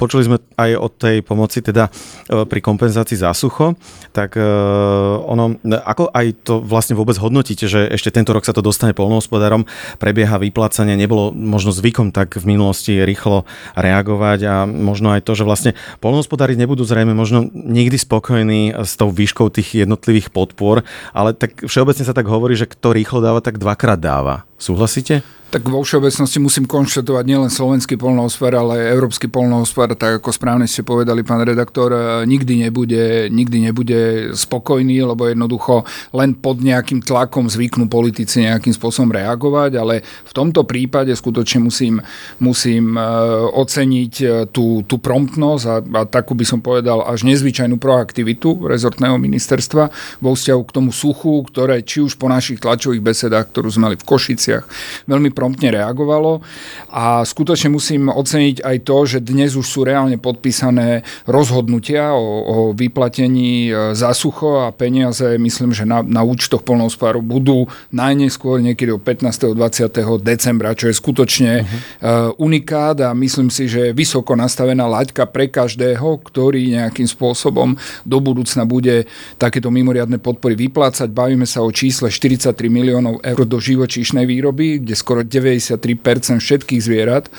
počuli 0.00 0.24
sme 0.24 0.40
aj 0.56 0.80
o 0.80 0.88
tej 0.88 1.20
pomoci 1.20 1.60
teda 1.60 1.92
pri 2.24 2.60
kompenzácii 2.64 3.20
za 3.20 3.36
sucho, 3.36 3.76
tak 4.16 4.32
ono, 4.40 5.60
ako 5.60 6.08
aj 6.08 6.26
to 6.40 6.64
vlastne 6.64 6.96
vôbec 6.96 7.20
hodnotíte, 7.20 7.68
že 7.68 7.84
ešte 7.92 8.08
tento 8.08 8.32
rok 8.32 8.48
sa 8.48 8.56
to 8.56 8.64
dostane 8.64 8.96
polnohospodárom, 8.96 9.68
prebieha 10.00 10.40
vyplácanie, 10.40 10.96
nebolo 10.96 11.36
možno 11.36 11.68
zvykom 11.76 12.16
tak 12.16 12.40
v 12.40 12.56
minulosti 12.56 13.04
rýchlo 13.04 13.44
reagovať 13.76 14.40
a 14.48 14.54
možno 14.64 15.12
aj 15.12 15.28
to, 15.28 15.36
že 15.36 15.44
vlastne 15.44 15.76
polnohospodári 16.00 16.56
nebudú 16.56 16.88
zrejme 16.88 17.12
možno 17.12 17.44
nikdy 17.52 18.00
spokojní 18.00 18.72
s 18.72 18.96
tou 18.96 19.12
výškou 19.12 19.52
tých 19.52 19.84
jednotlivých 19.84 20.32
podpor, 20.32 20.80
ale 21.12 21.36
tak 21.36 21.68
všeobecne 21.68 22.08
sa 22.08 22.16
tak 22.16 22.24
hovorí, 22.24 22.56
že 22.56 22.64
kto 22.72 22.96
rýchlo 22.96 23.20
dáva, 23.20 23.44
tak 23.44 23.60
dvakrát 23.60 24.00
dáva. 24.00 24.48
Súhlasíte? 24.56 25.20
Tak 25.54 25.70
vo 25.70 25.86
všeobecnosti 25.86 26.42
musím 26.42 26.66
konštatovať 26.66 27.24
nielen 27.30 27.46
slovenský 27.46 27.94
polnohospodár, 27.94 28.66
ale 28.66 28.90
európsky 28.90 29.30
polnohospodár, 29.30 29.94
tak 29.94 30.18
ako 30.18 30.34
správne 30.34 30.66
ste 30.66 30.82
povedali, 30.82 31.22
pán 31.22 31.46
redaktor, 31.46 31.94
e, 31.94 32.26
nikdy 32.26 32.66
nebude, 32.66 33.30
nikdy 33.30 33.70
nebude 33.70 34.00
spokojný, 34.34 35.06
lebo 35.06 35.30
jednoducho 35.30 35.86
len 36.10 36.34
pod 36.34 36.58
nejakým 36.58 37.06
tlakom 37.06 37.46
zvyknú 37.46 37.86
politici 37.86 38.42
nejakým 38.42 38.74
spôsobom 38.74 39.14
reagovať, 39.14 39.78
ale 39.78 40.02
v 40.02 40.32
tomto 40.34 40.66
prípade 40.66 41.14
skutočne 41.14 41.62
musím, 41.62 42.02
musím 42.42 42.98
e, 42.98 43.06
oceniť 43.54 44.14
e, 44.26 44.26
tú, 44.50 44.82
tú 44.90 44.98
promptnosť 44.98 45.64
a, 45.70 45.76
a 45.78 46.00
takú 46.02 46.34
by 46.34 46.50
som 46.50 46.66
povedal 46.66 47.06
až 47.06 47.22
nezvyčajnú 47.30 47.78
proaktivitu 47.78 48.66
rezortného 48.66 49.14
ministerstva 49.22 49.86
vo 50.18 50.34
vzťahu 50.34 50.62
k 50.66 50.74
tomu 50.74 50.90
suchu, 50.90 51.46
ktoré 51.46 51.78
či 51.86 52.02
už 52.02 52.18
po 52.18 52.26
našich 52.26 52.58
tlačových 52.58 53.06
besedách, 53.06 53.54
ktorú 53.54 53.70
sme 53.70 53.94
mali 53.94 53.94
v 53.94 54.02
Košiciach, 54.02 54.66
veľmi 55.06 55.43
promptne 55.44 55.76
reagovalo 55.76 56.40
a 56.88 57.20
skutočne 57.20 57.68
musím 57.68 58.08
oceniť 58.08 58.64
aj 58.64 58.76
to, 58.88 58.96
že 59.04 59.18
dnes 59.20 59.52
už 59.60 59.66
sú 59.68 59.84
reálne 59.84 60.16
podpísané 60.16 61.04
rozhodnutia 61.28 62.16
o, 62.16 62.24
o 62.48 62.56
vyplatení 62.72 63.68
e, 63.68 63.92
za 63.92 64.16
sucho 64.16 64.64
a 64.64 64.72
peniaze, 64.72 65.36
myslím, 65.36 65.76
že 65.76 65.84
na, 65.84 66.00
na 66.00 66.24
účtoch 66.24 66.64
polnohospodárov 66.64 67.20
budú 67.20 67.68
najneskôr 67.92 68.64
niekedy 68.64 68.88
o 68.88 68.96
15. 68.96 69.52
20. 69.52 70.24
decembra, 70.24 70.72
čo 70.72 70.88
je 70.88 70.94
skutočne 70.96 71.52
uh-huh. 71.60 72.40
unikát 72.40 72.96
a 73.04 73.12
myslím 73.12 73.50
si, 73.52 73.68
že 73.68 73.90
je 73.90 73.96
vysoko 73.96 74.38
nastavená 74.38 74.86
laťka 74.86 75.26
pre 75.28 75.50
každého, 75.50 76.22
ktorý 76.24 76.78
nejakým 76.78 77.04
spôsobom 77.04 77.74
do 78.06 78.18
budúcna 78.22 78.64
bude 78.64 79.10
takéto 79.36 79.68
mimoriadne 79.68 80.16
podpory 80.22 80.54
vyplácať. 80.54 81.10
Bavíme 81.10 81.44
sa 81.44 81.60
o 81.60 81.68
čísle 81.74 82.08
43 82.08 82.54
miliónov 82.70 83.20
eur 83.20 83.42
do 83.44 83.58
živočíšnej 83.58 84.24
výroby, 84.24 84.80
kde 84.80 84.94
skoro 84.94 85.23
93% 85.26 86.38
všetkých 86.38 86.80
zvierat 86.84 87.32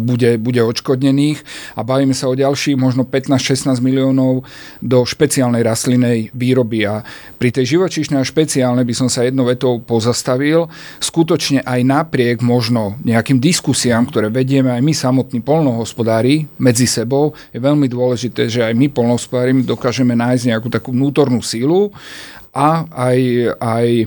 bude, 0.00 0.38
bude 0.38 0.62
odškodnených 0.62 1.42
a 1.76 1.84
bavíme 1.84 2.14
sa 2.14 2.30
o 2.30 2.38
ďalších 2.38 2.78
možno 2.78 3.04
15-16 3.04 3.82
miliónov 3.82 4.46
do 4.78 5.02
špeciálnej 5.02 5.66
rastlinnej 5.66 6.30
výroby. 6.32 6.86
A 6.86 7.02
pri 7.36 7.50
tej 7.50 7.78
živočíšnej 7.78 8.22
a 8.22 8.26
špeciálnej 8.26 8.86
by 8.86 8.94
som 8.94 9.08
sa 9.10 9.26
jednou 9.26 9.46
vetou 9.46 9.82
pozastavil. 9.82 10.70
Skutočne 11.02 11.62
aj 11.66 11.80
napriek 11.82 12.40
možno 12.40 12.98
nejakým 13.02 13.42
diskusiám, 13.42 14.06
ktoré 14.08 14.30
vedieme 14.30 14.70
aj 14.70 14.82
my 14.82 14.94
samotní 14.94 15.40
polnohospodári 15.42 16.46
medzi 16.58 16.86
sebou, 16.86 17.34
je 17.50 17.58
veľmi 17.58 17.86
dôležité, 17.90 18.46
že 18.46 18.64
aj 18.64 18.74
my 18.74 18.86
polnohospodári 18.90 19.52
dokážeme 19.66 20.14
nájsť 20.14 20.44
nejakú 20.54 20.68
takú 20.70 20.90
vnútornú 20.94 21.42
sílu 21.42 21.90
a 22.54 22.88
aj, 22.88 23.18
aj 23.60 23.86
e, 24.02 24.06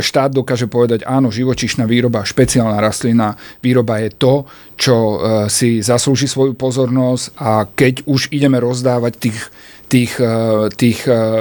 štát 0.00 0.32
dokáže 0.32 0.66
povedať, 0.66 1.04
áno, 1.04 1.28
živočišná 1.28 1.84
výroba, 1.84 2.24
špeciálna 2.24 2.80
rastlina 2.80 3.36
výroba 3.60 4.00
je 4.00 4.10
to, 4.16 4.34
čo 4.76 4.96
e, 4.96 5.16
si 5.52 5.84
zaslúži 5.84 6.28
svoju 6.28 6.56
pozornosť 6.56 7.24
a 7.36 7.68
keď 7.68 8.08
už 8.08 8.32
ideme 8.32 8.56
rozdávať 8.60 9.12
tých 9.16 9.38
tých, 9.86 10.18
tých 10.74 11.00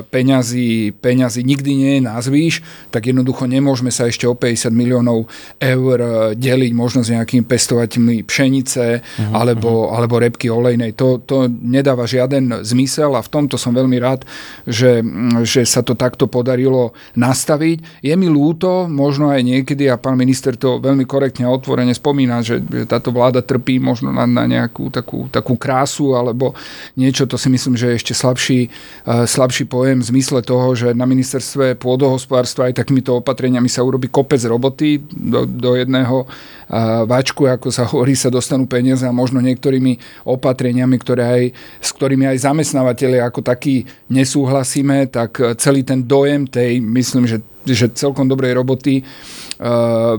peňazí, 0.10 0.94
peňazí 0.94 1.42
nikdy 1.42 1.72
nie 1.74 1.92
je 1.98 2.02
nazvíš, 2.06 2.56
tak 2.94 3.10
jednoducho 3.10 3.50
nemôžeme 3.50 3.90
sa 3.90 4.06
ešte 4.06 4.30
o 4.30 4.38
50 4.38 4.70
miliónov 4.70 5.26
eur 5.58 5.98
deliť 6.38 6.72
možno 6.78 7.02
s 7.02 7.10
nejakými 7.10 7.42
pestovateľmi 7.46 8.22
pšenice 8.22 9.02
uh-huh, 9.02 9.34
alebo, 9.34 9.90
uh-huh. 9.90 9.98
alebo 9.98 10.22
repky 10.22 10.50
olejnej. 10.50 10.94
To, 10.98 11.18
to 11.22 11.50
nedáva 11.50 12.06
žiaden 12.06 12.62
zmysel 12.62 13.18
a 13.18 13.26
v 13.26 13.32
tomto 13.34 13.58
som 13.58 13.74
veľmi 13.74 13.98
rád, 13.98 14.28
že, 14.70 15.02
že 15.42 15.66
sa 15.66 15.82
to 15.82 15.98
takto 15.98 16.30
podarilo 16.30 16.94
nastaviť. 17.18 18.06
Je 18.06 18.14
mi 18.14 18.30
ľúto, 18.30 18.86
možno 18.86 19.34
aj 19.34 19.42
niekedy, 19.42 19.90
a 19.90 19.98
pán 19.98 20.18
minister 20.20 20.54
to 20.54 20.78
veľmi 20.78 21.10
korektne 21.10 21.50
a 21.50 21.54
otvorene 21.54 21.94
spomína, 21.98 22.46
že, 22.46 22.62
že 22.62 22.86
táto 22.86 23.10
vláda 23.10 23.42
trpí 23.42 23.82
možno 23.82 24.14
na, 24.14 24.30
na 24.30 24.46
nejakú 24.46 24.94
takú, 24.94 25.26
takú 25.34 25.58
krásu 25.58 26.14
alebo 26.14 26.54
niečo, 26.94 27.26
to 27.26 27.40
si 27.40 27.50
myslím, 27.50 27.74
že 27.74 27.90
je 27.92 27.98
ešte 27.98 28.14
slabší, 28.36 28.68
uh, 28.68 29.24
slabší 29.24 29.64
pojem 29.72 30.04
v 30.04 30.10
zmysle 30.12 30.44
toho, 30.44 30.76
že 30.76 30.92
na 30.92 31.08
ministerstve 31.08 31.80
pôdohospodárstva 31.80 32.68
aj 32.68 32.84
takýmito 32.84 33.16
opatreniami 33.24 33.72
sa 33.72 33.80
urobí 33.80 34.12
kopec 34.12 34.44
roboty 34.44 35.00
do, 35.08 35.48
do 35.48 35.80
jedného 35.80 36.28
uh, 36.28 37.08
váčku, 37.08 37.48
ako 37.48 37.72
sa 37.72 37.88
hovorí, 37.88 38.12
sa 38.12 38.28
dostanú 38.28 38.68
peniaze 38.68 39.08
a 39.08 39.16
možno 39.16 39.40
niektorými 39.40 40.28
opatreniami, 40.28 40.96
ktoré 41.00 41.24
aj, 41.24 41.44
s 41.80 41.90
ktorými 41.96 42.28
aj 42.28 42.44
zamestnávateľe 42.44 43.24
ako 43.24 43.40
takí 43.40 43.88
nesúhlasíme, 44.12 45.08
tak 45.08 45.40
celý 45.56 45.88
ten 45.88 46.04
dojem 46.04 46.44
tej, 46.44 46.84
myslím, 46.84 47.26
že 47.26 47.40
že 47.66 47.90
celkom 47.98 48.30
dobrej 48.30 48.54
roboty 48.62 49.02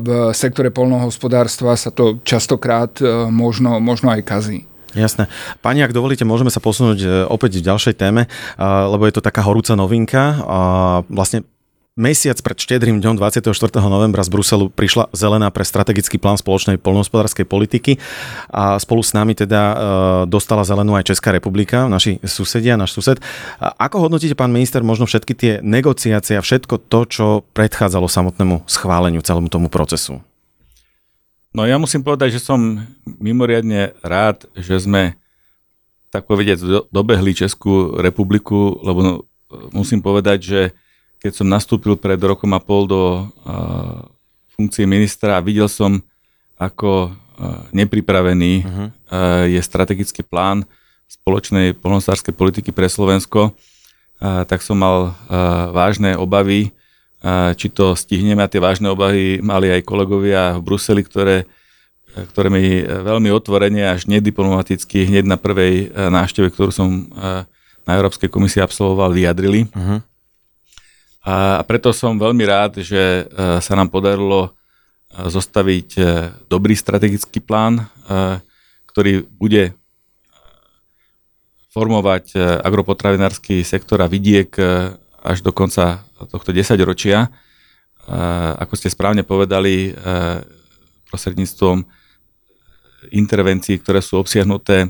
v 0.03 0.09
sektore 0.35 0.75
polnohospodárstva 0.75 1.79
sa 1.79 1.95
to 1.95 2.19
častokrát 2.27 2.99
možno, 3.31 3.79
možno 3.79 4.11
aj 4.11 4.27
kazí. 4.27 4.67
Jasné. 4.97 5.29
Pani, 5.61 5.85
ak 5.85 5.93
dovolíte, 5.93 6.25
môžeme 6.25 6.49
sa 6.49 6.65
posunúť 6.65 6.99
e, 7.05 7.09
opäť 7.29 7.61
v 7.61 7.69
ďalšej 7.69 7.95
téme, 8.01 8.25
lebo 8.59 9.05
je 9.05 9.15
to 9.15 9.21
taká 9.21 9.45
horúca 9.45 9.77
novinka. 9.77 10.41
Vlastne 11.13 11.45
Mesiac 11.97 12.37
pred 12.45 12.61
štedrým 12.61 13.01
dňom 13.01 13.17
24. 13.17 13.57
novembra 13.89 14.21
z 14.21 14.29
Bruselu 14.29 14.69
prišla 14.69 15.09
zelená 15.17 15.49
pre 15.49 15.65
strategický 15.65 16.21
plán 16.21 16.37
spoločnej 16.37 16.77
poľnohospodárskej 16.77 17.49
politiky 17.49 17.97
a 18.53 18.77
spolu 18.77 19.01
s 19.01 19.17
nami 19.17 19.33
teda 19.33 19.61
e, 19.65 19.75
dostala 20.29 20.61
zelenú 20.61 20.93
aj 20.93 21.09
Česká 21.09 21.33
republika, 21.33 21.89
naši 21.89 22.21
susedia, 22.21 22.77
náš 22.77 22.93
sused. 22.93 23.17
Ako 23.57 24.05
hodnotíte, 24.05 24.37
pán 24.37 24.53
minister, 24.53 24.85
možno 24.85 25.09
všetky 25.09 25.33
tie 25.33 25.53
negociácie 25.65 26.37
a 26.37 26.45
všetko 26.45 26.85
to, 26.85 27.01
čo 27.09 27.27
predchádzalo 27.57 28.13
samotnému 28.13 28.69
schváleniu 28.69 29.25
celému 29.25 29.49
tomu 29.49 29.73
procesu? 29.73 30.21
No 31.57 31.65
ja 31.65 31.81
musím 31.81 32.05
povedať, 32.05 32.37
že 32.37 32.45
som 32.45 32.85
mimoriadne 33.17 33.97
rád, 34.05 34.45
že 34.53 34.77
sme 34.77 35.17
tak 36.13 36.29
povedať 36.29 36.61
dobehli 36.93 37.33
Českú 37.33 37.97
republiku, 37.97 38.77
lebo 38.85 39.01
no, 39.01 39.13
musím 39.73 40.05
povedať, 40.05 40.39
že 40.45 40.61
keď 41.17 41.33
som 41.33 41.49
nastúpil 41.49 41.97
pred 41.97 42.21
rokom 42.21 42.53
a 42.53 42.61
pol 42.61 42.85
do 42.85 43.25
uh, 43.25 44.05
funkcie 44.53 44.85
ministra 44.85 45.41
a 45.41 45.45
videl 45.45 45.65
som, 45.65 46.05
ako 46.61 47.09
uh, 47.09 47.65
nepripravený 47.73 48.53
uh-huh. 48.61 48.87
uh, 49.09 49.45
je 49.49 49.61
strategický 49.65 50.29
plán 50.29 50.69
spoločnej 51.09 51.73
polnospodárskej 51.73 52.37
politiky 52.37 52.69
pre 52.69 52.85
Slovensko, 52.85 53.57
uh, 53.57 54.45
tak 54.45 54.61
som 54.61 54.77
mal 54.77 55.09
uh, 55.09 55.73
vážne 55.73 56.21
obavy, 56.21 56.69
či 57.59 57.67
to 57.75 57.99
stihneme 57.99 58.39
a 58.39 58.51
tie 58.51 58.63
vážne 58.63 58.93
obavy 58.93 59.43
mali 59.43 59.73
aj 59.73 59.83
kolegovia 59.83 60.55
v 60.55 60.63
Bruseli, 60.63 61.03
ktoré 61.03 61.49
ktoré 62.17 62.49
mi 62.49 62.81
veľmi 62.81 63.29
otvorene 63.29 63.93
až 63.93 64.09
nediplomaticky 64.09 65.05
hneď 65.05 65.29
na 65.29 65.37
prvej 65.37 65.93
návšteve, 65.93 66.49
ktorú 66.49 66.73
som 66.73 67.13
na 67.87 67.93
Európskej 67.95 68.33
komisii 68.33 68.65
absolvoval, 68.65 69.15
vyjadrili. 69.15 69.69
Uh-huh. 69.69 70.01
A 71.27 71.59
preto 71.67 71.91
som 71.91 72.15
veľmi 72.15 72.47
rád, 72.47 72.83
že 72.87 72.99
e, 72.99 73.25
sa 73.59 73.75
nám 73.75 73.91
podarilo 73.91 74.47
e, 74.47 74.51
zostaviť 75.27 75.89
e, 75.99 76.03
dobrý 76.47 76.79
strategický 76.79 77.43
plán, 77.43 77.83
ktorý 78.87 79.27
bude 79.27 79.75
formovať 81.75 82.33
agropotravinársky 82.65 83.61
sektor 83.67 84.01
a 84.01 84.09
vidiek 84.09 84.49
až 85.21 85.39
do 85.45 85.53
konca 85.53 86.06
tohto 86.25 86.57
desaťročia. 86.57 87.29
Ako 88.57 88.73
ste 88.81 88.89
správne 88.89 89.21
povedali, 89.27 89.93
prostredníctvom 91.13 91.85
intervencií, 93.13 93.77
ktoré 93.79 94.01
sú 94.01 94.17
obsiahnuté 94.19 94.89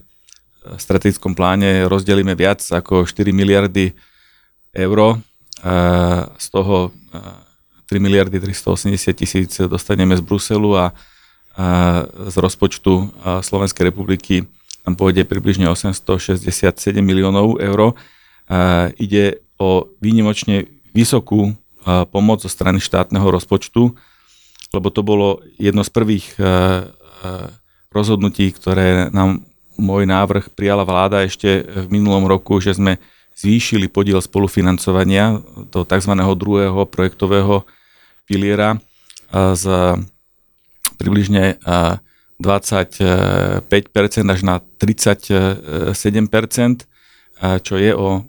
v 0.67 0.79
strategickom 0.79 1.35
pláne, 1.35 1.91
rozdelíme 1.91 2.39
viac 2.39 2.63
ako 2.63 3.07
4 3.07 3.35
miliardy 3.35 3.91
eur 4.75 5.19
z 6.37 6.47
toho 6.53 6.91
3 7.87 8.03
miliardy 8.03 8.43
380 8.43 9.15
tisíc 9.15 9.63
dostaneme 9.63 10.19
z 10.19 10.23
Bruselu 10.27 10.71
a 10.75 10.85
z 12.29 12.37
rozpočtu 12.37 13.15
Slovenskej 13.47 13.95
republiky 13.95 14.45
tam 14.83 14.95
pôjde 14.99 15.23
približne 15.27 15.71
867 15.71 16.99
miliónov 16.99 17.59
eur. 17.63 17.95
Ide 18.99 19.43
o 19.59 19.87
výnimočne 20.03 20.67
vysokú 20.97 21.53
pomoc 22.09 22.41
zo 22.41 22.49
strany 22.49 22.81
štátneho 22.81 23.29
rozpočtu, 23.29 23.93
lebo 24.73 24.89
to 24.89 25.05
bolo 25.05 25.45
jedno 25.61 25.85
z 25.85 25.93
prvých 25.93 26.33
rozhodnutí, 27.93 28.49
ktoré 28.57 29.13
nám 29.13 29.45
môj 29.77 30.09
návrh 30.09 30.57
prijala 30.57 30.89
vláda 30.89 31.29
ešte 31.29 31.61
v 31.61 31.93
minulom 31.93 32.25
roku, 32.25 32.57
že 32.65 32.73
sme 32.73 32.97
zvýšili 33.37 33.93
podiel 33.93 34.25
spolufinancovania 34.25 35.45
do 35.69 35.85
tzv. 35.85 36.17
druhého 36.17 36.89
projektového 36.89 37.69
piliera 38.25 38.81
z 39.33 39.65
približne 40.97 41.61
25% 42.41 43.69
až 44.33 44.41
na 44.41 44.65
37%, 44.81 45.61
čo 47.61 47.75
je 47.77 47.93
o 47.93 48.25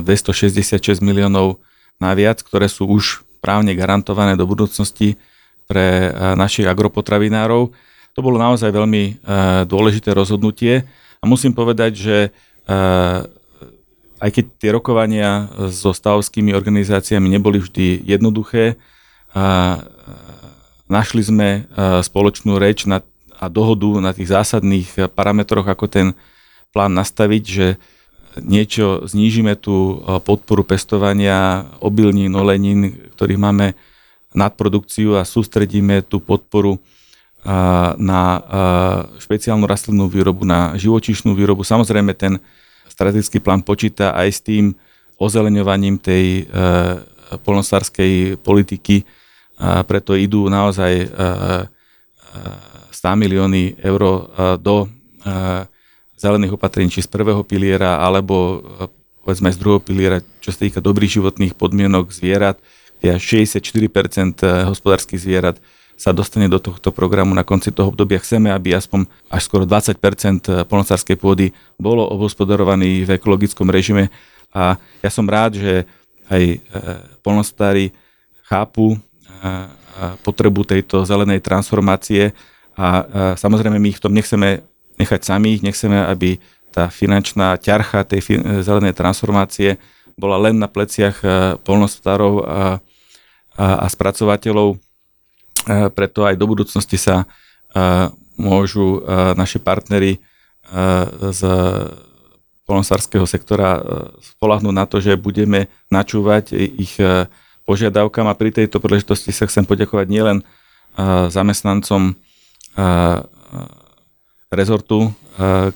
266 0.00 1.04
miliónov 1.04 1.60
naviac, 1.96 2.44
ktoré 2.44 2.68
sú 2.68 2.88
už 2.88 3.24
právne 3.40 3.72
garantované 3.78 4.34
do 4.36 4.44
budúcnosti 4.44 5.16
pre 5.66 6.12
našich 6.38 6.66
agropotravinárov. 6.66 7.74
To 8.16 8.20
bolo 8.24 8.40
naozaj 8.40 8.72
veľmi 8.72 9.20
dôležité 9.68 10.14
rozhodnutie 10.16 10.88
a 11.20 11.24
musím 11.26 11.52
povedať, 11.52 11.92
že 11.96 12.16
aj 14.16 14.30
keď 14.32 14.44
tie 14.56 14.70
rokovania 14.72 15.52
so 15.68 15.92
stavovskými 15.92 16.56
organizáciami 16.56 17.28
neboli 17.28 17.60
vždy 17.60 18.00
jednoduché, 18.08 18.80
našli 20.88 21.22
sme 21.22 21.68
spoločnú 22.00 22.56
reč 22.56 22.88
a 23.36 23.46
dohodu 23.52 24.00
na 24.00 24.16
tých 24.16 24.32
zásadných 24.32 25.12
parametroch, 25.12 25.68
ako 25.68 25.84
ten 25.86 26.06
plán 26.72 26.96
nastaviť, 26.96 27.42
že 27.44 27.76
niečo 28.40 29.08
znížime 29.08 29.56
tú 29.56 30.04
podporu 30.24 30.64
pestovania 30.64 31.68
obilnín, 31.80 32.36
olenín, 32.36 33.10
ktorých 33.16 33.40
máme 33.40 33.66
nadprodukciu 34.36 35.16
a 35.16 35.24
sústredíme 35.24 36.04
tú 36.04 36.20
podporu 36.20 36.76
na 37.96 38.42
špeciálnu 39.22 39.64
rastlinnú 39.64 40.10
výrobu, 40.10 40.42
na 40.44 40.74
živočíšnu 40.76 41.32
výrobu. 41.32 41.62
Samozrejme 41.62 42.12
ten 42.12 42.42
strategický 42.90 43.40
plán 43.40 43.62
počíta 43.62 44.12
aj 44.12 44.28
s 44.28 44.40
tým 44.42 44.74
ozeleňovaním 45.16 45.96
tej 45.96 46.44
e, 46.44 46.52
polnospodárskej 47.40 48.36
politiky, 48.40 49.04
preto 49.88 50.12
idú 50.12 50.52
naozaj 50.52 50.92
e, 51.00 51.06
e, 51.08 51.64
100 52.92 53.16
milióny 53.16 53.80
eur 53.80 54.02
e, 54.04 54.20
do 54.60 54.84
e, 54.84 54.88
zelených 56.16 56.56
opatrení, 56.56 56.88
či 56.88 57.04
z 57.04 57.12
prvého 57.12 57.44
piliera, 57.44 58.00
alebo 58.00 58.64
e, 58.80 58.88
povedzme 59.22 59.52
z 59.52 59.60
druhého 59.60 59.80
piliera, 59.84 60.24
čo 60.40 60.50
sa 60.50 60.64
týka 60.64 60.80
dobrých 60.80 61.20
životných 61.20 61.52
podmienok 61.54 62.10
zvierat, 62.10 62.56
kde 62.98 63.20
64% 63.20 63.60
e, 64.40 64.46
hospodárskych 64.72 65.20
zvierat 65.20 65.60
sa 65.96 66.12
dostane 66.12 66.48
do 66.48 66.60
tohto 66.60 66.92
programu 66.92 67.32
na 67.32 67.44
konci 67.44 67.72
toho 67.72 67.88
obdobia. 67.88 68.20
Chceme, 68.20 68.52
aby 68.52 68.76
aspoň 68.76 69.08
až 69.32 69.48
skoro 69.48 69.64
20% 69.64 70.68
polnocárskej 70.68 71.16
pôdy 71.16 71.56
bolo 71.80 72.04
obhospodarovaný 72.12 73.08
v 73.08 73.16
ekologickom 73.16 73.72
režime 73.72 74.12
a 74.52 74.76
ja 75.00 75.10
som 75.12 75.24
rád, 75.24 75.56
že 75.56 75.88
aj 76.28 76.42
e, 76.52 76.56
polnospodári 77.24 77.92
chápu 78.44 78.96
potrebu 80.22 80.66
tejto 80.66 81.06
zelenej 81.06 81.42
transformácie 81.42 82.34
a 82.76 83.06
samozrejme 83.38 83.78
my 83.78 83.88
ich 83.94 83.98
v 83.98 84.04
tom 84.04 84.12
nechceme 84.14 84.62
nechať 84.96 85.20
samých, 85.24 85.64
nechceme, 85.64 86.04
aby 86.08 86.40
tá 86.72 86.92
finančná 86.92 87.56
ťarcha 87.56 88.04
tej 88.04 88.44
zelenej 88.60 88.92
transformácie 88.92 89.80
bola 90.16 90.36
len 90.40 90.60
na 90.60 90.68
pleciach 90.68 91.16
e, 91.24 91.28
polnospodárov 91.64 92.34
a, 92.40 92.44
a, 92.44 93.66
a 93.84 93.86
spracovateľov. 93.88 94.80
Preto 95.66 96.22
aj 96.22 96.38
do 96.38 96.46
budúcnosti 96.46 96.94
sa 96.94 97.26
môžu 98.38 99.02
naši 99.34 99.58
partnery 99.58 100.22
z 101.18 101.40
polnosárskeho 102.70 103.26
sektora 103.26 103.82
spolahnúť 104.22 104.74
na 104.74 104.86
to, 104.86 105.02
že 105.02 105.18
budeme 105.18 105.66
načúvať 105.90 106.54
ich 106.54 106.94
požiadavkám. 107.66 108.30
A 108.30 108.38
pri 108.38 108.54
tejto 108.54 108.78
príležitosti 108.78 109.34
sa 109.34 109.50
chcem 109.50 109.66
poďakovať 109.66 110.06
nielen 110.06 110.46
zamestnancom 111.34 112.14
rezortu, 114.50 115.10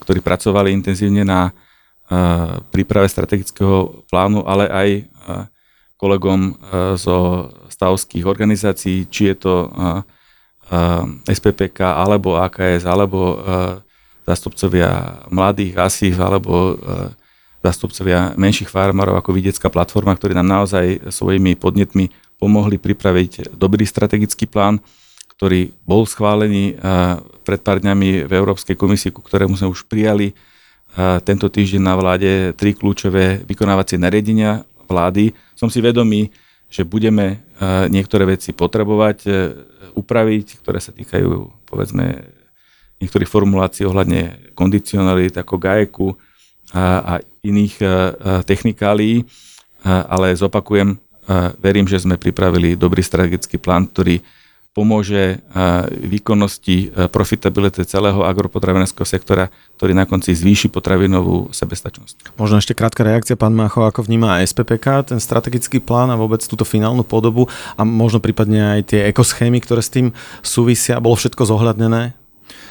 ktorí 0.01 0.23
pracovali 0.23 0.71
intenzívne 0.71 1.27
na 1.27 1.51
príprave 2.71 3.07
strategického 3.07 4.07
plánu, 4.11 4.43
ale 4.47 4.65
aj 4.67 4.89
kolegom 6.01 6.59
zo 6.99 7.51
stavských 7.71 8.25
organizácií, 8.27 9.07
či 9.07 9.31
je 9.31 9.37
to 9.37 9.55
SPPK, 11.27 11.83
alebo 11.83 12.39
AKS, 12.41 12.87
alebo 12.87 13.39
zastupcovia 14.27 15.23
mladých 15.31 15.75
ASIF, 15.79 16.17
alebo 16.23 16.79
zastupcovia 17.61 18.33
menších 18.41 18.73
farmárov 18.73 19.21
ako 19.21 19.37
Videcká 19.37 19.69
platforma, 19.69 20.17
ktorí 20.17 20.33
nám 20.33 20.49
naozaj 20.49 21.13
svojimi 21.13 21.59
podnetmi 21.59 22.09
pomohli 22.41 22.81
pripraviť 22.81 23.53
dobrý 23.53 23.85
strategický 23.85 24.49
plán, 24.49 24.81
ktorý 25.37 25.77
bol 25.85 26.09
schválený 26.09 26.81
pred 27.51 27.67
pár 27.67 27.83
dňami 27.83 28.31
v 28.31 28.33
Európskej 28.33 28.79
komisii, 28.79 29.11
ku 29.11 29.27
ktorému 29.27 29.59
sme 29.59 29.75
už 29.75 29.91
prijali 29.91 30.39
tento 31.27 31.51
týždeň 31.51 31.83
na 31.83 31.99
vláde 31.99 32.55
tri 32.55 32.79
kľúčové 32.79 33.43
vykonávacie 33.43 33.99
nariadenia 33.99 34.63
vlády. 34.87 35.35
Som 35.59 35.67
si 35.67 35.83
vedomý, 35.83 36.31
že 36.71 36.87
budeme 36.87 37.43
niektoré 37.91 38.23
veci 38.31 38.55
potrebovať 38.55 39.19
e, 39.27 39.31
upraviť, 39.99 40.63
ktoré 40.63 40.79
sa 40.79 40.95
týkajú 40.95 41.51
povedzme 41.67 42.23
niektorých 43.03 43.27
formulácií 43.27 43.83
ohľadne 43.83 44.55
kondicionality 44.55 45.35
ako 45.35 45.55
GAEKu 45.59 46.09
a, 46.71 46.83
a 47.03 47.13
iných 47.43 47.75
technikálií, 48.47 49.27
ale 49.83 50.37
zopakujem, 50.37 50.95
verím, 51.59 51.89
že 51.89 51.99
sme 51.99 52.21
pripravili 52.21 52.79
dobrý 52.79 53.01
strategický 53.03 53.59
plán, 53.59 53.89
ktorý 53.91 54.21
pomôže 54.71 55.43
výkonnosti, 55.91 56.95
profitability 57.11 57.83
celého 57.83 58.23
agropotravinárskeho 58.23 59.03
sektora, 59.03 59.51
ktorý 59.75 59.99
na 59.99 60.07
konci 60.07 60.31
zvýši 60.31 60.71
potravinovú 60.71 61.51
sebestačnosť. 61.51 62.39
Možno 62.39 62.63
ešte 62.63 62.79
krátka 62.79 63.03
reakcia, 63.03 63.35
pán 63.35 63.51
Mácho, 63.51 63.83
ako 63.83 64.07
vníma 64.07 64.39
SPPK, 64.47 65.11
ten 65.11 65.19
strategický 65.19 65.83
plán 65.83 66.15
a 66.15 66.21
vôbec 66.21 66.39
túto 66.47 66.63
finálnu 66.63 67.03
podobu 67.03 67.51
a 67.75 67.83
možno 67.83 68.23
prípadne 68.23 68.79
aj 68.79 68.95
tie 68.95 69.01
ekoschémy, 69.11 69.59
ktoré 69.59 69.83
s 69.83 69.91
tým 69.91 70.15
súvisia, 70.39 71.03
bolo 71.03 71.19
všetko 71.19 71.51
zohľadnené? 71.51 72.15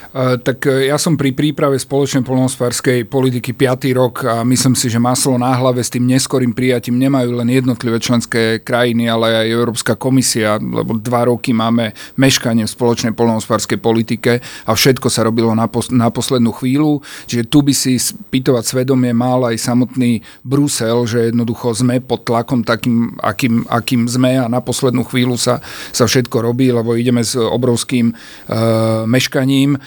Tak 0.10 0.66
e, 0.66 0.90
ja 0.90 0.98
som 0.98 1.14
pri 1.14 1.38
príprave 1.38 1.78
spoločnej 1.78 2.26
polnohospodárskej 2.26 3.06
politiky 3.06 3.54
5. 3.54 3.94
rok 3.94 4.26
a 4.26 4.42
myslím 4.42 4.74
si, 4.74 4.90
že 4.90 4.98
maslo 4.98 5.38
na 5.38 5.54
hlave 5.54 5.86
s 5.86 5.94
tým 5.94 6.10
neskorým 6.10 6.50
prijatím 6.50 6.98
nemajú 6.98 7.38
len 7.38 7.46
jednotlivé 7.54 8.02
členské 8.02 8.58
krajiny, 8.58 9.06
ale 9.06 9.46
aj 9.46 9.54
Európska 9.54 9.94
komisia, 9.94 10.58
lebo 10.58 10.98
dva 10.98 11.30
roky 11.30 11.54
máme 11.54 11.94
meškanie 12.18 12.66
v 12.66 12.74
spoločnej 12.74 13.14
polnohospodárskej 13.14 13.78
politike 13.78 14.42
a 14.42 14.74
všetko 14.74 15.14
sa 15.14 15.30
robilo 15.30 15.54
na, 15.54 15.70
pos- 15.70 15.94
na 15.94 16.10
poslednú 16.10 16.58
chvíľu. 16.58 17.06
Čiže 17.30 17.46
tu 17.46 17.62
by 17.62 17.74
si 17.78 18.02
spýtovať 18.02 18.66
svedomie 18.66 19.14
mal 19.14 19.46
aj 19.46 19.62
samotný 19.62 20.26
Brusel, 20.42 21.06
že 21.06 21.30
jednoducho 21.30 21.86
sme 21.86 22.02
pod 22.02 22.26
tlakom 22.26 22.66
takým, 22.66 23.14
akým, 23.22 23.62
akým 23.70 24.10
sme 24.10 24.42
a 24.42 24.50
na 24.50 24.58
poslednú 24.58 25.06
chvíľu 25.06 25.38
sa, 25.38 25.62
sa 25.94 26.10
všetko 26.10 26.50
robí, 26.50 26.74
lebo 26.74 26.98
ideme 26.98 27.22
s 27.22 27.38
obrovským 27.38 28.10
uh, 28.10 29.06
meškaním. 29.06 29.78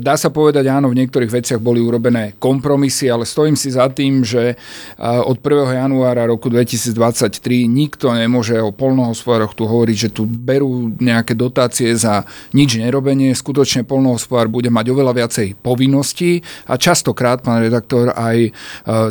Dá 0.00 0.14
sa 0.14 0.28
povedať, 0.32 0.68
áno, 0.68 0.92
v 0.92 0.98
niektorých 1.04 1.32
veciach 1.32 1.60
boli 1.60 1.80
urobené 1.80 2.34
kompromisy, 2.40 3.10
ale 3.10 3.28
stojím 3.28 3.54
si 3.54 3.72
za 3.72 3.88
tým, 3.92 4.24
že 4.24 4.56
od 5.00 5.38
1. 5.40 5.82
januára 5.82 6.26
roku 6.26 6.48
2023 6.48 7.36
nikto 7.68 8.12
nemôže 8.12 8.56
o 8.60 8.72
polnohospodároch 8.74 9.54
tu 9.54 9.68
hovoriť, 9.68 9.96
že 9.96 10.10
tu 10.10 10.26
berú 10.26 10.94
nejaké 10.98 11.36
dotácie 11.36 11.92
za 11.94 12.24
nič 12.56 12.80
nerobenie. 12.80 13.34
Skutočne 13.34 13.84
polnohospodár 13.84 14.48
bude 14.48 14.72
mať 14.72 14.86
oveľa 14.90 15.12
viacej 15.12 15.60
povinností 15.60 16.40
a 16.66 16.74
častokrát, 16.80 17.44
pán 17.44 17.62
redaktor, 17.62 18.14
aj 18.16 18.50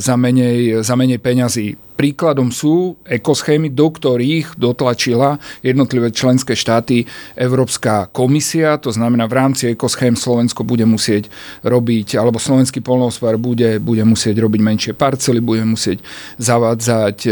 za 0.02 0.16
menej, 0.16 0.82
za 0.82 0.96
menej 0.96 1.20
peňazí. 1.22 1.85
Príkladom 1.96 2.52
sú 2.52 3.00
ekoschémy, 3.08 3.72
do 3.72 3.88
ktorých 3.88 4.60
dotlačila 4.60 5.40
jednotlivé 5.64 6.12
členské 6.12 6.52
štáty 6.52 7.08
Európska 7.40 8.12
komisia, 8.12 8.76
to 8.76 8.92
znamená 8.92 9.32
v 9.32 9.38
rámci 9.40 9.72
ekoschém 9.72 10.20
Slovensko 10.20 10.68
bude 10.68 10.84
musieť 10.84 11.32
robiť, 11.64 12.20
alebo 12.20 12.36
slovenský 12.36 12.84
polnohospodár 12.84 13.40
bude, 13.40 13.80
bude 13.80 14.04
musieť 14.04 14.44
robiť 14.44 14.62
menšie 14.62 14.94
parcely, 14.94 15.40
bude 15.40 15.64
musieť 15.64 16.04
zavádzať 16.36 17.18
e, 17.24 17.30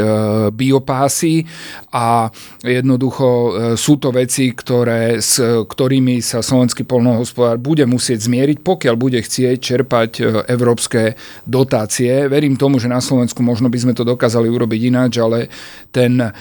biopásy 0.56 1.44
a 1.92 2.32
jednoducho 2.64 3.28
e, 3.28 3.52
sú 3.76 4.00
to 4.00 4.16
veci, 4.16 4.56
ktoré, 4.56 5.20
s 5.20 5.44
ktorými 5.44 6.24
sa 6.24 6.40
slovenský 6.40 6.88
polnohospodár 6.88 7.60
bude 7.60 7.84
musieť 7.84 8.32
zmieriť, 8.32 8.64
pokiaľ 8.64 8.96
bude 8.96 9.20
chcieť 9.20 9.58
čerpať 9.60 10.12
e, 10.18 10.22
európske 10.48 11.20
dotácie. 11.44 12.32
Verím 12.32 12.56
tomu, 12.56 12.80
že 12.80 12.88
na 12.88 13.04
Slovensku 13.04 13.44
možno 13.44 13.68
by 13.68 13.76
sme 13.76 13.94
to 13.94 14.08
dokázali 14.08 14.53
urobiť 14.54 14.94
ináč, 14.94 15.18
ale 15.18 15.50
ten 15.94 16.18
e, 16.18 16.34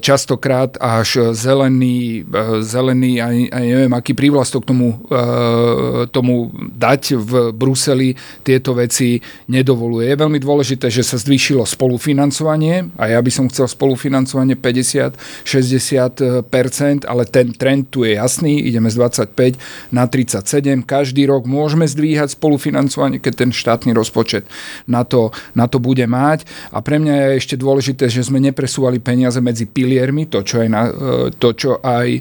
častokrát 0.00 0.76
až 0.76 1.32
zelený, 1.32 2.28
e, 2.28 2.60
zelený 2.60 3.24
aj, 3.24 3.48
aj 3.52 3.64
neviem, 3.64 3.92
aký 3.96 4.12
prívlastok 4.12 4.68
tomu, 4.68 5.00
e, 5.08 6.04
tomu 6.12 6.52
dať 6.56 7.12
v 7.16 7.52
Bruseli, 7.56 8.12
tieto 8.44 8.76
veci 8.76 9.24
nedovoluje. 9.48 10.12
Je 10.12 10.20
veľmi 10.20 10.36
dôležité, 10.36 10.92
že 10.92 11.00
sa 11.00 11.16
zvýšilo 11.16 11.64
spolufinancovanie 11.64 12.92
a 13.00 13.08
ja 13.08 13.16
by 13.24 13.32
som 13.32 13.48
chcel 13.48 13.64
spolufinancovanie 13.64 14.60
50-60%, 14.60 17.08
ale 17.08 17.24
ten 17.24 17.56
trend 17.56 17.88
tu 17.88 18.04
je 18.04 18.20
jasný, 18.20 18.60
ideme 18.60 18.92
z 18.92 19.00
25 19.00 19.56
na 19.88 20.04
37. 20.04 20.84
Každý 20.84 21.24
rok 21.24 21.48
môžeme 21.48 21.88
zdvíhať 21.88 22.36
spolufinancovanie, 22.36 23.16
keď 23.16 23.48
ten 23.48 23.56
štátny 23.56 23.96
rozpočet 23.96 24.44
na 24.84 25.08
to, 25.08 25.32
na 25.56 25.64
to 25.64 25.80
bude 25.80 26.04
mať. 26.04 26.44
A 26.72 26.80
pre 26.84 27.00
mňa 27.00 27.14
je 27.14 27.36
ešte 27.40 27.56
dôležité, 27.58 28.06
že 28.06 28.22
sme 28.22 28.38
nepresúvali 28.38 29.02
peniaze 29.02 29.42
medzi 29.42 29.66
piliermi, 29.66 30.30
to, 30.30 30.46
čo 30.46 30.62
aj, 30.62 30.68
na, 30.70 30.82
e, 30.86 30.92
to, 31.34 31.50
čo 31.58 31.82
aj 31.82 32.08
e, 32.14 32.20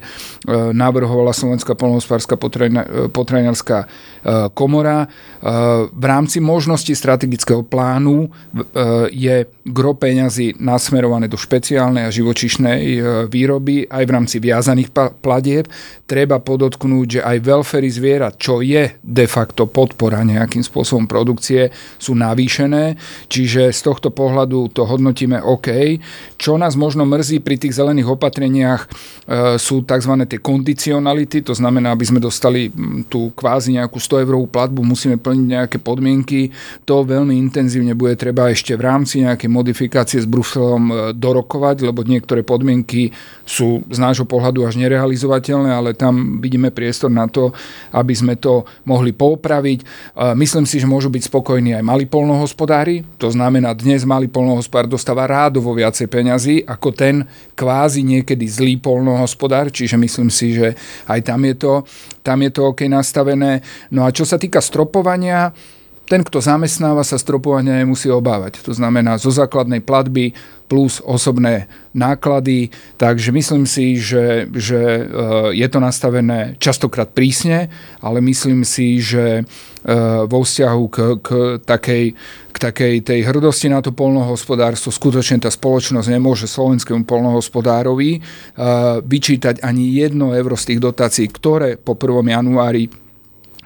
navrhovala 0.73 1.31
Slovenská 1.31 1.77
polnohospodárska 1.77 2.35
potravinárska 3.13 3.77
e, 3.83 3.87
komora. 4.57 5.05
V 5.93 6.03
rámci 6.03 6.41
možnosti 6.41 6.89
strategického 6.89 7.61
plánu 7.61 8.33
je 9.13 9.45
gro 9.69 9.93
peňazí 9.93 10.57
nasmerované 10.57 11.29
do 11.29 11.37
špeciálnej 11.37 12.09
a 12.09 12.11
živočišnej 12.11 12.81
výroby 13.29 13.85
aj 13.85 14.03
v 14.03 14.13
rámci 14.17 14.41
viazaných 14.41 14.89
platieb. 15.21 15.69
Treba 16.09 16.41
podotknúť, 16.41 17.07
že 17.07 17.21
aj 17.21 17.37
welfary 17.45 17.85
zvierat, 17.93 18.41
čo 18.41 18.65
je 18.65 18.97
de 18.97 19.25
facto 19.29 19.69
podpora 19.69 20.25
nejakým 20.25 20.65
spôsobom 20.65 21.05
produkcie, 21.05 21.69
sú 22.01 22.17
navýšené. 22.17 22.97
Čiže 23.29 23.69
z 23.69 23.81
tohto 23.85 24.09
pohľadu 24.09 24.73
to 24.73 24.89
hodnotíme 25.27 25.43
OK. 25.43 25.99
Čo 26.39 26.55
nás 26.55 26.79
možno 26.79 27.03
mrzí 27.03 27.43
pri 27.43 27.59
tých 27.59 27.75
zelených 27.75 28.15
opatreniach 28.15 28.81
e, 28.85 28.87
sú 29.59 29.83
tzv. 29.83 30.13
tie 30.23 30.39
kondicionality, 30.39 31.43
to 31.43 31.51
znamená, 31.51 31.91
aby 31.91 32.05
sme 32.07 32.23
dostali 32.23 32.71
tú 33.11 33.35
kvázi 33.35 33.75
nejakú 33.75 33.99
100 33.99 34.23
eurovú 34.23 34.47
platbu, 34.47 34.85
musíme 34.85 35.19
plniť 35.19 35.45
nejaké 35.45 35.77
podmienky. 35.81 36.53
To 36.87 37.03
veľmi 37.03 37.35
intenzívne 37.35 37.97
bude 37.97 38.15
treba 38.15 38.47
ešte 38.53 38.77
v 38.77 38.85
rámci 38.85 39.25
nejakej 39.25 39.49
modifikácie 39.51 40.21
s 40.23 40.27
Bruselom 40.29 40.83
e, 40.87 40.93
dorokovať, 41.17 41.83
lebo 41.83 42.07
niektoré 42.07 42.45
podmienky 42.45 43.11
sú 43.43 43.83
z 43.89 43.97
nášho 43.97 44.29
pohľadu 44.29 44.63
až 44.63 44.79
nerealizovateľné, 44.79 45.73
ale 45.73 45.97
tam 45.97 46.39
vidíme 46.39 46.69
priestor 46.69 47.09
na 47.09 47.25
to, 47.25 47.51
aby 47.91 48.13
sme 48.13 48.37
to 48.37 48.63
mohli 48.85 49.11
poupraviť. 49.11 49.79
E, 49.81 49.85
myslím 50.37 50.69
si, 50.69 50.77
že 50.77 50.87
môžu 50.87 51.09
byť 51.09 51.27
spokojní 51.27 51.73
aj 51.73 51.83
malí 51.83 52.05
polnohospodári, 52.05 53.01
to 53.17 53.33
znamená, 53.33 53.73
dnes 53.73 54.05
malý 54.05 54.29
polnohospodár 54.29 54.85
dostáva 54.85 55.16
rádovo 55.25 55.73
viacej 55.73 56.05
peňazí 56.11 56.55
ako 56.67 56.93
ten 56.93 57.25
kvázi 57.57 58.05
niekedy 58.05 58.45
zlý 58.45 58.77
polnohospodár, 58.77 59.73
čiže 59.73 59.97
myslím 59.97 60.29
si, 60.29 60.53
že 60.53 60.77
aj 61.09 61.19
tam 61.25 61.41
je 61.47 61.55
to, 61.57 61.73
tam 62.21 62.43
je 62.43 62.51
to 62.53 62.61
OK 62.69 62.85
nastavené. 62.85 63.63
No 63.89 64.05
a 64.05 64.13
čo 64.13 64.27
sa 64.27 64.37
týka 64.37 64.61
stropovania, 64.61 65.55
ten, 66.07 66.23
kto 66.23 66.39
zamestnáva, 66.39 67.03
sa 67.03 67.19
stropovania 67.19 67.83
nemusí 67.83 68.07
obávať. 68.07 68.63
To 68.63 68.71
znamená 68.71 69.19
zo 69.19 69.27
základnej 69.27 69.83
platby 69.83 70.31
plus 70.71 71.03
osobné 71.03 71.67
náklady. 71.91 72.71
Takže 72.95 73.31
myslím 73.35 73.67
si, 73.67 73.99
že, 73.99 74.47
že 74.55 74.79
e, 74.79 75.03
je 75.55 75.67
to 75.67 75.79
nastavené 75.83 76.55
častokrát 76.63 77.11
prísne, 77.11 77.67
ale 77.99 78.23
myslím 78.23 78.63
si, 78.63 79.03
že 79.03 79.41
e, 79.41 79.93
vo 80.27 80.43
vzťahu 80.43 80.83
k, 80.87 80.97
k, 81.19 81.27
takej, 81.63 82.05
k 82.51 82.57
takej 82.57 82.93
tej 83.03 83.19
hrdosti 83.27 83.67
na 83.67 83.83
to 83.83 83.91
polnohospodárstvo 83.91 84.95
skutočne 84.95 85.43
tá 85.43 85.51
spoločnosť 85.51 86.07
nemôže 86.07 86.47
slovenskému 86.47 87.03
polnohospodárovi 87.03 88.11
e, 88.15 88.19
vyčítať 89.03 89.59
ani 89.59 89.91
jedno 89.91 90.31
euro 90.31 90.55
z 90.55 90.71
tých 90.71 90.79
dotácií, 90.83 91.27
ktoré 91.31 91.75
po 91.75 91.99
1. 91.99 92.27
januári 92.31 93.06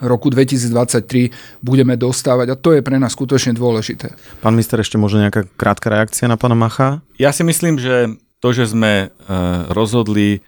roku 0.01 0.33
2023 0.33 1.61
budeme 1.61 1.93
dostávať 1.95 2.47
a 2.51 2.59
to 2.59 2.73
je 2.73 2.81
pre 2.81 2.97
nás 2.97 3.13
skutočne 3.13 3.53
dôležité. 3.53 4.17
Pán 4.41 4.57
minister, 4.57 4.81
ešte 4.81 4.97
možno 4.97 5.21
nejaká 5.21 5.45
krátka 5.55 5.93
reakcia 5.93 6.25
na 6.25 6.35
pána 6.35 6.57
Macha? 6.57 7.05
Ja 7.21 7.29
si 7.29 7.45
myslím, 7.45 7.77
že 7.77 8.17
to, 8.41 8.49
že 8.51 8.73
sme 8.73 9.13
rozhodli 9.69 10.41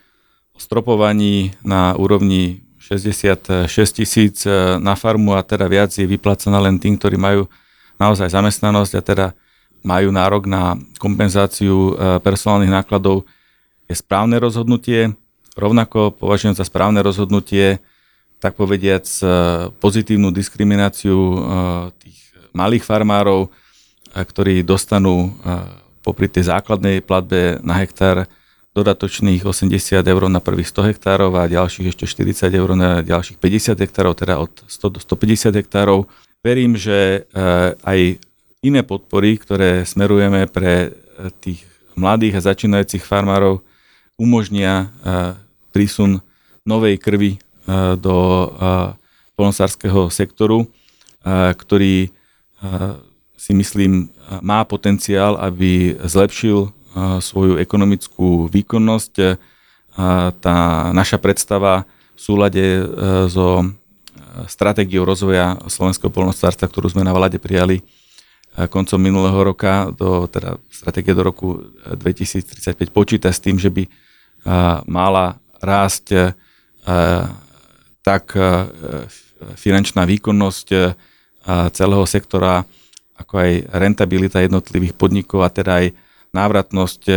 o 0.54 0.60
stropovaní 0.60 1.54
na 1.62 1.94
úrovni 1.94 2.66
66 2.84 3.70
tisíc 3.96 4.44
na 4.82 4.98
farmu 4.98 5.38
a 5.38 5.46
teda 5.46 5.70
viac 5.72 5.96
je 5.96 6.04
vyplacená 6.04 6.60
len 6.60 6.82
tým, 6.82 7.00
ktorí 7.00 7.16
majú 7.16 7.48
naozaj 8.02 8.34
zamestnanosť 8.34 8.94
a 8.98 9.02
teda 9.02 9.28
majú 9.86 10.12
nárok 10.12 10.50
na 10.50 10.76
kompenzáciu 11.00 11.96
personálnych 12.24 12.72
nákladov, 12.72 13.24
je 13.86 13.96
správne 14.00 14.39
rozhodnutie. 14.39 15.13
Rovnako 15.54 16.18
považujem 16.18 16.58
za 16.58 16.66
správne 16.66 17.06
rozhodnutie, 17.06 17.78
tak 18.43 18.60
povediac, 18.60 19.08
e, 19.08 19.25
pozitívnu 19.79 20.27
diskrimináciu 20.36 21.15
e, 21.15 21.38
tých 22.03 22.19
malých 22.51 22.84
farmárov, 22.84 23.47
e, 23.47 23.49
ktorí 24.19 24.67
dostanú 24.67 25.32
popri 26.03 26.27
tej 26.27 26.51
základnej 26.51 26.99
platbe 26.99 27.63
na 27.63 27.79
hektár 27.79 28.27
dodatočných 28.75 29.47
80 29.47 30.03
eur 30.03 30.27
na 30.27 30.43
prvých 30.43 30.75
100 30.75 30.91
hektárov 30.91 31.32
a 31.39 31.47
ďalších 31.47 31.95
ešte 31.95 32.03
40 32.03 32.51
eur 32.51 32.69
na 32.75 32.99
ďalších 32.99 33.39
50 33.39 33.79
hektárov, 33.79 34.13
teda 34.19 34.36
od 34.43 34.51
100 34.67 34.91
do 34.91 34.99
150 34.99 35.56
hektárov. 35.63 36.03
Verím, 36.43 36.75
že 36.75 37.23
aj 37.88 38.19
iné 38.60 38.82
podpory, 38.84 39.39
ktoré 39.39 39.88
smerujeme 39.88 40.51
pre 40.51 40.91
tých 41.39 41.63
mladých 41.95 42.43
a 42.43 42.45
začínajúcich 42.51 43.06
farmárov, 43.08 43.63
umožnia 44.19 44.91
prísun 45.71 46.19
novej 46.67 46.99
krvi 46.99 47.39
do 47.97 48.17
polnosárskeho 49.34 50.12
sektoru, 50.12 50.67
ktorý 51.58 52.12
si 53.38 53.52
myslím 53.56 54.12
má 54.43 54.63
potenciál, 54.63 55.36
aby 55.39 55.95
zlepšil 56.04 56.71
svoju 57.19 57.60
ekonomickú 57.60 58.47
výkonnosť. 58.52 59.13
Tá 60.39 60.58
naša 60.91 61.17
predstava 61.19 61.88
v 62.13 62.19
súlade 62.19 62.63
so 63.28 63.67
stratégiou 64.47 65.06
rozvoja 65.06 65.58
slovenského 65.69 66.10
polnospodárstva, 66.10 66.69
ktorú 66.69 66.89
sme 66.93 67.06
na 67.06 67.13
vláde 67.13 67.38
prijali 67.38 67.82
koncom 68.69 69.02
minulého 69.02 69.38
roka, 69.41 69.89
do, 69.97 70.30
teda 70.30 70.62
stratégie 70.69 71.13
do 71.17 71.26
roku 71.26 71.65
2035 71.89 72.78
počíta 72.93 73.34
s 73.34 73.41
tým, 73.41 73.58
že 73.58 73.73
by 73.73 73.89
mala 74.86 75.41
rásť 75.58 76.38
tak 78.04 78.36
finančná 79.56 80.04
výkonnosť 80.04 80.68
celého 81.72 82.06
sektora, 82.06 82.68
ako 83.16 83.34
aj 83.39 83.52
rentabilita 83.72 84.44
jednotlivých 84.44 84.94
podnikov 84.94 85.48
a 85.48 85.50
teda 85.50 85.84
aj 85.84 85.96
návratnosť 86.36 87.08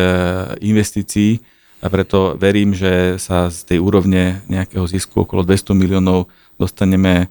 investícií. 0.62 1.42
A 1.84 1.92
preto 1.92 2.38
verím, 2.40 2.72
že 2.72 3.20
sa 3.20 3.52
z 3.52 3.74
tej 3.74 3.78
úrovne 3.84 4.40
nejakého 4.48 4.86
zisku 4.88 5.28
okolo 5.28 5.44
200 5.44 5.76
miliónov 5.76 6.30
dostaneme 6.56 7.28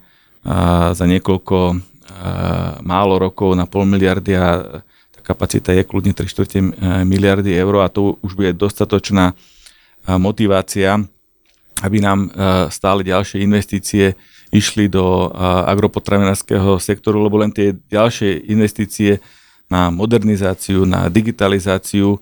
za 0.91 1.05
niekoľko 1.07 1.81
málo 2.85 3.15
rokov 3.17 3.57
na 3.57 3.65
pol 3.65 3.89
miliardy 3.89 4.37
a 4.37 4.81
tá 5.09 5.19
kapacita 5.25 5.73
je 5.73 5.81
kľudne 5.81 6.13
3 6.13 6.29
čtvrte 6.29 6.57
miliardy 7.03 7.57
eur 7.57 7.81
a 7.81 7.89
to 7.89 8.21
už 8.21 8.37
bude 8.37 8.53
dostatočná 8.53 9.33
motivácia, 10.05 11.01
aby 11.83 11.97
nám 11.99 12.31
stále 12.71 13.03
ďalšie 13.03 13.43
investície 13.43 14.15
išli 14.53 14.87
do 14.87 15.27
agropotravinárskeho 15.67 16.79
sektoru, 16.79 17.19
lebo 17.27 17.41
len 17.41 17.51
tie 17.51 17.75
ďalšie 17.75 18.47
investície 18.47 19.19
na 19.67 19.91
modernizáciu, 19.91 20.87
na 20.87 21.11
digitalizáciu 21.11 22.21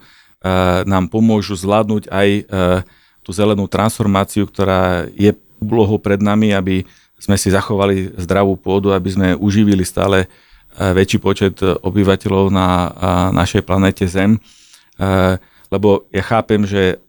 nám 0.87 1.11
pomôžu 1.11 1.53
zvládnuť 1.53 2.09
aj 2.09 2.29
tú 3.21 3.29
zelenú 3.29 3.69
transformáciu, 3.69 4.49
ktorá 4.49 5.05
je 5.13 5.37
úlohou 5.61 6.01
pred 6.01 6.19
nami, 6.19 6.51
aby 6.51 6.83
sme 7.21 7.39
si 7.39 7.53
zachovali 7.53 8.11
zdravú 8.19 8.59
pôdu, 8.59 8.91
aby 8.91 9.09
sme 9.13 9.27
uživili 9.37 9.85
stále 9.87 10.27
väčší 10.73 11.21
počet 11.21 11.61
obyvateľov 11.61 12.49
na 12.51 12.89
našej 13.31 13.61
planete 13.63 14.03
Zem. 14.09 14.41
Lebo 15.71 16.03
ja 16.11 16.23
chápem, 16.25 16.65
že 16.67 16.99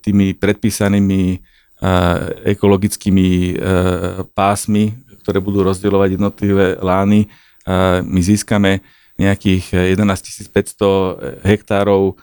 tými 0.00 0.32
predpísanými 0.36 1.42
ekologickými 2.48 3.60
pásmi, 4.32 4.96
ktoré 5.20 5.40
budú 5.40 5.64
rozdielovať 5.64 6.16
jednotlivé 6.16 6.66
lány, 6.80 7.28
my 8.04 8.20
získame 8.20 8.80
nejakých 9.20 9.94
11 9.96 10.48
500 10.48 11.44
hektárov 11.44 12.16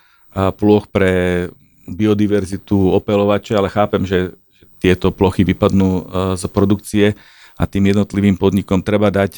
ploch 0.57 0.85
pre 0.89 1.47
biodiverzitu 1.87 2.93
opelovače, 2.93 3.57
ale 3.57 3.69
chápem, 3.69 4.05
že 4.05 4.33
tieto 4.81 5.13
plochy 5.13 5.45
vypadnú 5.45 5.89
z 6.37 6.43
produkcie 6.49 7.05
a 7.57 7.69
tým 7.69 7.93
jednotlivým 7.93 8.37
podnikom 8.37 8.81
treba 8.81 9.13
dať 9.13 9.37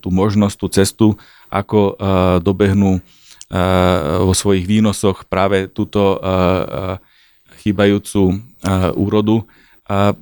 tú 0.00 0.08
možnosť, 0.08 0.56
tú 0.56 0.66
cestu, 0.72 1.06
ako 1.52 1.96
dobehnú 2.40 3.04
vo 4.24 4.32
svojich 4.32 4.64
výnosoch 4.64 5.28
práve 5.28 5.68
túto 5.68 6.16
chýbajúcu 7.62 8.42
úrodu. 8.98 9.46
A 9.86 10.18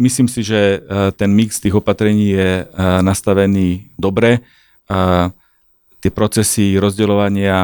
myslím 0.00 0.26
si, 0.26 0.40
že 0.40 0.80
ten 1.20 1.28
mix 1.30 1.60
tých 1.60 1.76
opatrení 1.76 2.32
je 2.32 2.64
nastavený 3.04 3.92
dobre. 4.00 4.40
Tie 6.02 6.10
procesy 6.10 6.80
rozdeľovania 6.80 7.58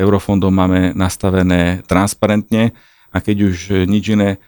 eurofondov 0.00 0.50
máme 0.50 0.96
nastavené 0.96 1.86
transparentne 1.86 2.74
a 3.14 3.22
keď 3.22 3.36
už 3.52 3.56
nič 3.86 4.16
iné 4.16 4.42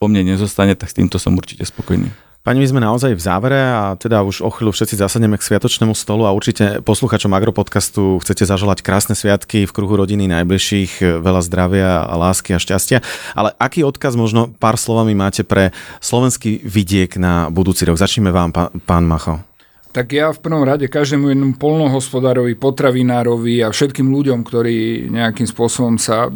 po 0.00 0.10
mne 0.10 0.34
nezostane, 0.34 0.74
tak 0.74 0.90
s 0.90 0.98
týmto 0.98 1.22
som 1.22 1.38
určite 1.38 1.62
spokojný. 1.62 2.10
Pani, 2.40 2.56
my 2.56 2.72
sme 2.72 2.80
naozaj 2.80 3.12
v 3.12 3.20
závere 3.20 3.60
a 3.60 4.00
teda 4.00 4.24
už 4.24 4.40
o 4.40 4.48
chvíľu 4.48 4.72
všetci 4.72 4.96
zasadneme 4.96 5.36
k 5.36 5.44
sviatočnému 5.44 5.92
stolu 5.92 6.24
a 6.24 6.32
určite 6.32 6.80
posluchačom 6.80 7.28
Agropodcastu 7.36 8.16
chcete 8.24 8.48
zaželať 8.48 8.80
krásne 8.80 9.12
sviatky 9.12 9.68
v 9.68 9.74
kruhu 9.76 9.92
rodiny 10.00 10.24
najbližších, 10.24 11.20
veľa 11.20 11.44
zdravia 11.44 12.00
a 12.00 12.14
lásky 12.16 12.56
a 12.56 12.62
šťastia. 12.62 13.04
Ale 13.36 13.52
aký 13.60 13.84
odkaz 13.84 14.16
možno 14.16 14.48
pár 14.56 14.80
slovami 14.80 15.12
máte 15.12 15.44
pre 15.44 15.76
slovenský 16.00 16.64
vidiek 16.64 17.12
na 17.20 17.52
budúci 17.52 17.84
rok? 17.84 18.00
Začneme 18.00 18.32
vám, 18.32 18.56
pán, 18.56 19.04
Macho. 19.04 19.49
Tak 19.90 20.06
ja 20.14 20.30
v 20.30 20.38
prvom 20.38 20.62
rade 20.62 20.86
každému 20.86 21.34
jednom 21.34 21.50
polnohospodárovi, 21.58 22.54
potravinárovi 22.54 23.58
a 23.66 23.74
všetkým 23.74 24.06
ľuďom, 24.06 24.46
ktorí 24.46 25.10
nejakým 25.10 25.50
spôsobom 25.50 25.98
sa 25.98 26.30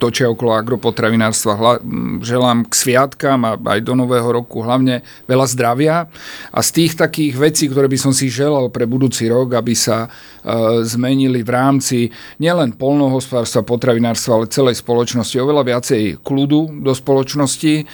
točia 0.00 0.32
okolo 0.32 0.56
agropotravinárstva, 0.56 1.84
želám 2.24 2.64
k 2.64 2.72
sviatkám 2.72 3.44
a 3.44 3.60
aj 3.60 3.84
do 3.84 3.92
nového 3.92 4.24
roku 4.32 4.64
hlavne 4.64 5.04
veľa 5.28 5.46
zdravia. 5.52 6.08
A 6.48 6.64
z 6.64 6.70
tých 6.80 6.96
takých 6.96 7.36
vecí, 7.36 7.68
ktoré 7.68 7.92
by 7.92 7.98
som 8.00 8.16
si 8.16 8.32
želal 8.32 8.72
pre 8.72 8.88
budúci 8.88 9.28
rok, 9.28 9.52
aby 9.52 9.76
sa 9.76 10.08
e, 10.08 10.80
zmenili 10.88 11.44
v 11.44 11.50
rámci 11.52 12.08
nielen 12.40 12.72
polnohospodárstva, 12.72 13.68
potravinárstva, 13.68 14.40
ale 14.40 14.48
celej 14.48 14.80
spoločnosti, 14.80 15.36
oveľa 15.44 15.76
viacej 15.76 16.24
kľudu 16.24 16.80
do 16.80 16.92
spoločnosti. 16.96 17.74
E, 17.76 17.84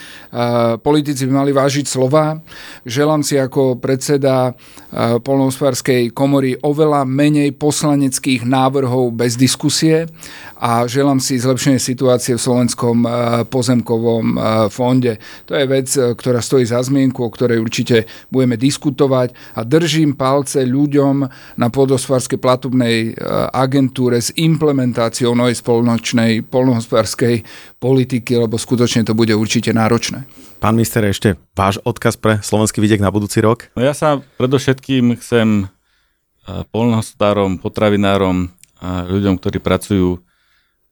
politici 0.79 1.27
by 1.27 1.33
mali 1.35 1.51
vážiť 1.51 1.91
slova. 1.91 2.39
Želám 2.87 3.27
si 3.27 3.35
ako 3.43 3.75
predseda 3.83 4.55
polnohospodárskej 5.01 6.13
komory 6.13 6.61
oveľa 6.61 7.09
menej 7.09 7.57
poslaneckých 7.57 8.45
návrhov 8.45 9.17
bez 9.17 9.39
diskusie 9.41 10.05
a 10.61 10.85
želám 10.85 11.23
si 11.23 11.41
zlepšenie 11.41 11.81
situácie 11.81 12.37
v 12.37 12.45
Slovenskom 12.45 13.09
pozemkovom 13.49 14.37
fonde. 14.69 15.17
To 15.49 15.57
je 15.57 15.65
vec, 15.65 15.89
ktorá 15.89 16.45
stojí 16.45 16.69
za 16.69 16.85
zmienku, 16.85 17.25
o 17.25 17.33
ktorej 17.33 17.65
určite 17.65 18.05
budeme 18.29 18.61
diskutovať 18.61 19.57
a 19.57 19.65
držím 19.65 20.21
palce 20.21 20.69
ľuďom 20.69 21.15
na 21.57 21.67
pôdohospodárskej 21.73 22.37
platobnej 22.37 23.17
agentúre 23.57 24.21
s 24.21 24.37
implementáciou 24.37 25.33
novej 25.33 25.65
spoločnej 25.65 26.45
polnohospodárskej 26.45 27.41
politiky, 27.81 28.37
lebo 28.37 28.61
skutočne 28.61 29.09
to 29.09 29.17
bude 29.17 29.33
určite 29.33 29.73
náročné. 29.73 30.50
Pán 30.61 30.77
minister, 30.77 31.01
ešte 31.09 31.41
váš 31.57 31.81
odkaz 31.89 32.21
pre 32.21 32.37
slovenský 32.45 32.85
vidiek 32.85 33.01
na 33.01 33.09
budúci 33.09 33.41
rok? 33.41 33.73
No 33.73 33.81
ja 33.81 33.97
sa 33.97 34.21
predovšetkým 34.37 35.17
chcem 35.17 35.65
eh, 35.65 36.69
polnohospodárom, 36.69 37.57
potravinárom, 37.57 38.53
a 38.77 39.09
ľuďom, 39.09 39.41
ktorí 39.41 39.57
pracujú 39.57 40.21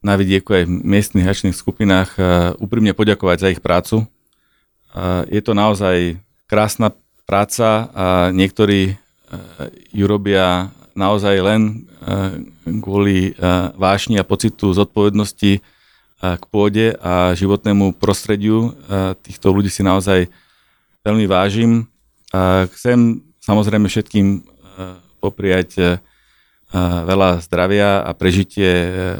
na 0.01 0.17
vidieku 0.17 0.57
aj 0.57 0.65
v 0.65 0.73
miestnych 0.73 1.29
hačných 1.29 1.53
skupinách, 1.53 2.17
eh, 2.17 2.25
úprimne 2.57 2.97
poďakovať 2.97 3.37
za 3.45 3.49
ich 3.53 3.61
prácu. 3.61 4.09
Je 5.29 5.45
to 5.45 5.53
naozaj 5.53 6.17
krásna 6.49 6.97
práca 7.29 7.93
a 7.93 8.07
niektorí 8.33 8.97
ju 9.93 10.05
robia 10.09 10.73
naozaj 10.97 11.37
len 11.45 11.85
kvôli 12.65 13.37
vášni 13.77 14.17
a 14.17 14.25
pocitu 14.25 14.73
zodpovednosti 14.73 15.61
k 16.19 16.45
pôde 16.51 16.99
a 16.99 17.33
životnému 17.39 17.95
prostrediu. 17.95 18.75
Týchto 19.23 19.55
ľudí 19.55 19.71
si 19.71 19.87
naozaj 19.87 20.27
veľmi 21.07 21.27
vážim 21.31 21.87
chcem 22.75 23.23
samozrejme 23.41 23.87
všetkým 23.87 24.43
popriať 25.23 26.03
veľa 27.09 27.41
zdravia 27.41 28.05
a 28.05 28.13
prežitie 28.13 28.69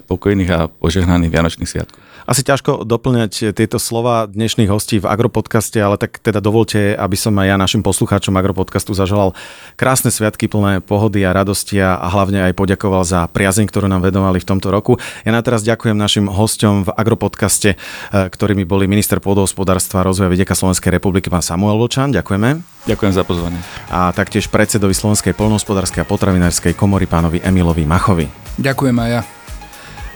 pokojných 0.05 0.51
a 0.53 0.69
požehnaných 0.69 1.33
Vianočných 1.33 1.71
sviatkov. 1.71 2.03
Asi 2.29 2.45
ťažko 2.45 2.85
doplňať 2.85 3.57
tieto 3.57 3.81
slova 3.81 4.29
dnešných 4.29 4.69
hostí 4.69 5.01
v 5.01 5.09
Agropodcaste, 5.09 5.81
ale 5.81 5.97
tak 5.97 6.21
teda 6.21 6.45
dovolte, 6.45 6.93
aby 6.93 7.17
som 7.17 7.33
aj 7.41 7.47
ja 7.49 7.57
našim 7.57 7.81
poslucháčom 7.81 8.37
Agropodcastu 8.37 8.93
zaželal 8.93 9.33
krásne 9.81 10.13
sviatky 10.13 10.45
plné 10.45 10.85
pohody 10.85 11.25
a 11.25 11.33
radosti 11.33 11.81
a 11.81 11.97
hlavne 11.97 12.45
aj 12.45 12.53
poďakoval 12.53 13.09
za 13.09 13.25
priazeň, 13.33 13.73
ktorú 13.73 13.89
nám 13.89 14.05
vedovali 14.05 14.45
v 14.45 14.49
tomto 14.55 14.69
roku. 14.69 15.01
Ja 15.25 15.33
na 15.33 15.41
teraz 15.41 15.65
ďakujem 15.65 15.97
našim 15.97 16.29
hosťom 16.29 16.93
v 16.93 16.93
Agropodcaste, 17.01 17.71
eh, 17.73 18.29
ktorými 18.29 18.69
boli 18.69 18.85
minister 18.85 19.25
pôdohospodárstva 19.25 20.05
a 20.05 20.13
rozvoja 20.13 20.29
vidieka 20.29 20.53
Slovenskej 20.53 21.01
republiky 21.01 21.33
pán 21.33 21.41
Samuel 21.41 21.81
Vočan. 21.81 22.13
Ďakujeme. 22.13 22.61
Ďakujem 22.85 23.13
za 23.17 23.25
pozvanie. 23.25 23.57
A 23.89 24.13
taktiež 24.13 24.53
predsedovi 24.53 24.93
Slovenskej 24.93 25.33
polnohospodárskej 25.33 26.05
a 26.05 26.09
potravinárskej 26.09 26.77
komory 26.77 27.09
pánovi 27.09 27.41
Emilovi 27.41 27.89
Machovi. 27.89 28.29
Ďakujem 28.61 28.97
aj 29.01 29.11
ja. 29.17 29.38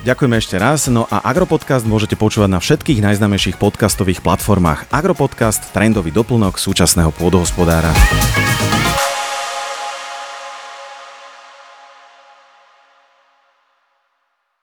Ďakujeme 0.02 0.34
ešte 0.34 0.58
raz. 0.58 0.90
No 0.90 1.06
a 1.06 1.22
Agropodcast 1.22 1.86
môžete 1.86 2.18
počúvať 2.18 2.50
na 2.50 2.58
všetkých 2.58 2.98
najznámejších 3.06 3.54
podcastových 3.54 4.18
platformách. 4.18 4.90
Agropodcast, 4.90 5.70
trendový 5.70 6.10
doplnok 6.10 6.58
súčasného 6.58 7.14
pôdohospodára. 7.14 7.94